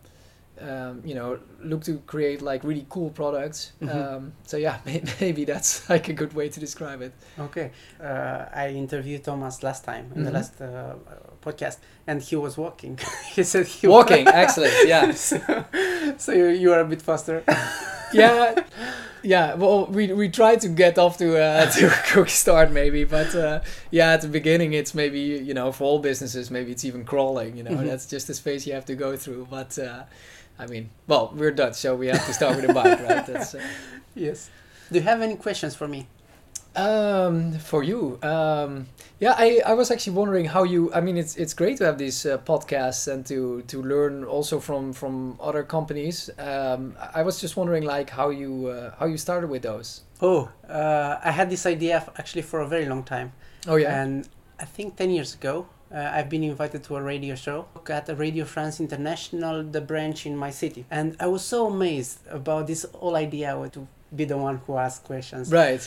um, 0.62 1.02
you 1.04 1.16
know 1.16 1.40
look 1.64 1.84
to 1.84 1.98
create 2.06 2.42
like 2.42 2.64
really 2.64 2.86
cool 2.90 3.10
products 3.10 3.74
Mhm. 3.82 3.90
um, 3.96 4.34
so 4.46 4.58
yeah 4.58 4.78
may- 4.86 5.04
maybe 5.22 5.46
that's 5.46 5.90
like 5.90 6.10
a 6.10 6.14
good 6.14 6.34
way 6.34 6.50
to 6.50 6.60
describe 6.60 7.02
it 7.02 7.12
Okay. 7.40 7.72
Uh, 8.00 8.46
I 8.54 8.70
interviewed 8.70 9.24
Thomas 9.24 9.64
last 9.64 9.84
time 9.84 10.12
in 10.16 10.24
the 10.24 10.30
Mhm. 10.30 10.34
last 10.34 10.62
uh, 10.62 10.96
podcast, 11.42 11.78
and 12.08 12.22
he 12.22 12.36
was 12.36 12.58
walking. 12.58 13.00
he 13.36 13.44
said 13.44 13.66
he 13.68 13.88
was 13.88 13.94
walking 13.94 14.28
excellent 14.28 14.74
yeah 14.88 15.12
so 15.30 15.38
so 16.18 16.32
you, 16.34 16.48
you 16.50 16.72
are 16.74 16.82
a 16.82 16.86
bit 16.86 17.02
faster. 17.02 17.44
Yeah 18.14 18.64
yeah 19.24 19.54
well 19.56 19.86
we 19.88 20.12
we 20.14 20.30
try 20.30 20.56
to 20.56 20.68
get 20.68 20.98
off 20.98 21.18
to 21.18 21.38
uh, 21.42 21.70
to 21.78 21.88
a 21.88 21.96
quick 22.12 22.30
start 22.30 22.72
maybe 22.72 23.04
but 23.06 23.34
uh, 23.36 23.62
yeah 23.92 24.12
at 24.14 24.22
the 24.22 24.28
beginning 24.28 24.74
it's 24.74 24.94
maybe 24.94 25.20
you 25.20 25.54
know 25.54 25.72
for 25.72 25.84
all 25.86 26.00
businesses 26.00 26.52
maybe 26.52 26.72
it's 26.72 26.86
even 26.86 27.04
crawling 27.06 27.56
you 27.58 27.64
know 27.64 27.72
Mhm. 27.72 27.86
that's 27.88 28.06
just 28.06 28.28
the 28.28 28.34
space 28.34 28.68
you 28.68 28.74
have 28.74 28.86
to 28.86 28.96
go 28.96 29.16
through 29.18 29.48
but 29.50 29.78
uh, 29.80 30.04
I 30.60 30.68
mean 30.68 30.90
well 31.08 31.32
we're 31.36 31.52
Dutch 31.52 31.76
so 31.76 31.96
we 31.96 32.08
have 32.08 32.26
to 32.26 32.34
start 32.34 32.56
with 32.58 32.70
a 32.70 32.74
bike 32.74 33.00
right 33.08 33.26
that's 33.26 33.56
uh, 33.56 33.62
yes. 34.16 34.50
Do 34.92 35.00
you 35.00 35.06
have 35.06 35.22
any 35.22 35.36
questions 35.36 35.74
for 35.76 35.88
me? 35.88 36.06
Um, 36.76 37.54
for 37.60 37.84
you, 37.84 38.18
um, 38.24 38.88
yeah, 39.20 39.36
I, 39.38 39.62
I 39.64 39.74
was 39.74 39.92
actually 39.92 40.14
wondering 40.14 40.46
how 40.46 40.64
you. 40.64 40.92
I 40.92 41.02
mean, 41.02 41.18
it's 41.18 41.36
it's 41.36 41.54
great 41.54 41.78
to 41.78 41.86
have 41.86 42.00
these 42.00 42.26
uh, 42.26 42.40
podcasts 42.40 43.08
and 43.08 43.24
to 43.28 43.62
to 43.68 43.82
learn 43.84 44.24
also 44.24 44.60
from 44.60 44.92
from 44.92 45.38
other 45.40 45.64
companies. 45.64 46.32
Um, 46.40 46.96
I 47.14 47.22
was 47.22 47.40
just 47.40 47.56
wondering 47.56 47.84
like 47.84 48.10
how 48.10 48.32
you 48.32 48.68
uh, 48.68 48.96
how 48.98 49.06
you 49.06 49.18
started 49.18 49.50
with 49.52 49.62
those. 49.62 50.02
Oh, 50.20 50.50
uh, 50.68 51.20
I 51.24 51.32
had 51.32 51.50
this 51.50 51.66
idea 51.66 51.98
f- 51.98 52.10
actually 52.18 52.42
for 52.44 52.62
a 52.62 52.68
very 52.68 52.86
long 52.86 53.04
time. 53.04 53.34
Oh 53.68 53.76
yeah, 53.76 54.02
And 54.02 54.28
I 54.60 54.66
think 54.66 54.96
10 54.96 55.12
years 55.12 55.36
ago, 55.36 55.68
uh, 55.94 56.12
I've 56.14 56.30
been 56.30 56.44
invited 56.44 56.84
to 56.86 56.96
a 56.96 57.02
radio 57.02 57.36
show 57.36 57.68
at 57.90 58.08
Radio 58.18 58.46
France 58.46 58.80
International, 58.80 59.64
the 59.64 59.82
branch 59.82 60.26
in 60.26 60.36
my 60.36 60.50
city. 60.50 60.86
And 60.90 61.16
I 61.20 61.28
was 61.28 61.44
so 61.44 61.68
amazed 61.68 62.20
about 62.30 62.68
this 62.68 62.86
whole 62.94 63.16
idea 63.16 63.52
to 63.74 63.88
be 64.16 64.26
the 64.26 64.38
one 64.38 64.58
who 64.66 64.78
asks 64.78 65.04
questions. 65.06 65.52
right, 65.52 65.82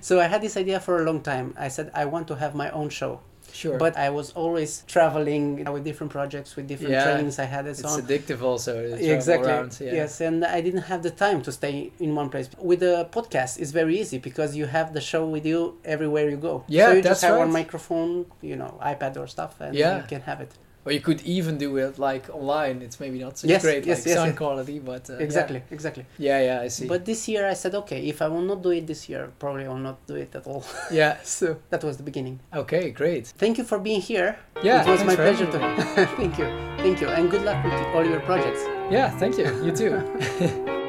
So 0.00 0.20
I 0.20 0.26
had 0.32 0.40
this 0.42 0.56
idea 0.56 0.78
for 0.80 0.94
a 1.00 1.04
long 1.04 1.20
time. 1.22 1.54
I 1.58 1.68
said, 1.68 1.90
I 1.94 2.04
want 2.06 2.28
to 2.28 2.34
have 2.36 2.54
my 2.54 2.70
own 2.70 2.88
show. 2.90 3.20
sure. 3.62 3.76
But 3.86 3.94
I 4.06 4.08
was 4.18 4.28
always 4.42 4.70
traveling 4.94 5.44
you 5.58 5.64
know, 5.64 5.72
with 5.76 5.84
different 5.84 6.10
projects, 6.18 6.56
with 6.56 6.66
different 6.72 6.92
Yeah. 6.92 7.04
trainings 7.04 7.38
I 7.38 7.48
had 7.56 7.64
and 7.66 7.76
so 7.76 7.82
it's 7.88 7.96
on. 7.98 8.02
addictive 8.04 8.40
also. 8.50 8.72
Exactly. 9.18 9.50
Around, 9.50 9.70
yeah. 9.86 9.92
Yes, 10.00 10.12
and 10.26 10.36
I 10.56 10.60
didn't 10.66 10.86
have 10.92 11.02
the 11.08 11.10
time 11.24 11.38
to 11.46 11.50
stay 11.60 11.74
in 12.04 12.10
one 12.20 12.28
place. 12.34 12.48
With 12.70 12.80
the 12.80 12.94
podcast, 13.16 13.52
it's 13.60 13.72
very 13.80 13.94
easy 14.02 14.18
because 14.28 14.50
you 14.60 14.66
have 14.76 14.88
the 14.96 15.02
show 15.10 15.22
with 15.34 15.44
you 15.52 15.58
everywhere 15.94 16.26
you 16.34 16.38
go. 16.50 16.54
Yeah, 16.66 16.86
so 16.86 16.92
you 16.96 17.02
that's 17.02 17.20
just 17.20 17.24
have 17.28 17.36
one 17.44 17.52
microphone, 17.60 18.12
you 18.50 18.56
know, 18.60 18.72
iPad 18.92 19.14
or 19.22 19.26
stuff, 19.36 19.52
and 19.64 19.72
Yeah. 19.74 19.96
you 19.98 20.04
can 20.12 20.22
have 20.30 20.40
it. 20.46 20.52
Or 20.84 20.92
you 20.92 21.00
could 21.00 21.20
even 21.22 21.58
do 21.58 21.76
it 21.76 21.98
like 21.98 22.28
online. 22.30 22.82
It's 22.82 22.98
maybe 22.98 23.18
not 23.20 23.38
such 23.38 23.50
Yes, 23.50 23.62
great 23.62 23.86
yes, 23.86 23.98
like 23.98 24.06
yes, 24.06 24.16
sound 24.16 24.30
yes. 24.30 24.38
quality, 24.38 24.78
but 24.80 25.08
uh, 25.08 25.14
yeah. 25.14 25.20
exactly, 25.20 25.62
exactly. 25.70 26.06
Yeah, 26.18 26.40
yeah, 26.40 26.60
I 26.60 26.68
see. 26.68 26.88
But 26.88 27.04
this 27.04 27.28
year 27.28 27.46
I 27.48 27.54
said, 27.54 27.74
okay, 27.74 28.00
if 28.08 28.20
I 28.20 28.28
will 28.28 28.42
not 28.42 28.62
do 28.62 28.70
it 28.70 28.86
this 28.86 29.08
year, 29.08 29.30
probably 29.38 29.64
I 29.66 29.68
will 29.68 29.76
not 29.90 30.04
do 30.06 30.16
it 30.16 30.34
at 30.34 30.46
all. 30.46 30.64
yeah. 30.90 31.18
so 31.22 31.56
that 31.70 31.84
was 31.84 31.96
the 31.98 32.02
beginning. 32.02 32.40
Okay, 32.52 32.90
great. 32.90 33.28
Thank 33.28 33.58
you 33.58 33.64
for 33.64 33.78
being 33.78 34.00
here. 34.00 34.38
Yeah, 34.62 34.82
it 34.82 34.88
was 34.90 35.04
my 35.04 35.14
pleasure 35.14 35.46
to. 35.46 35.58
thank 36.16 36.38
you, 36.38 36.46
thank 36.78 37.00
you, 37.00 37.08
and 37.08 37.30
good 37.30 37.42
luck 37.42 37.62
with 37.64 37.72
all 37.94 38.04
your 38.04 38.20
projects. 38.20 38.62
Yeah, 38.90 39.10
thank 39.18 39.38
you. 39.38 39.46
You 39.64 39.72
too. 39.72 40.80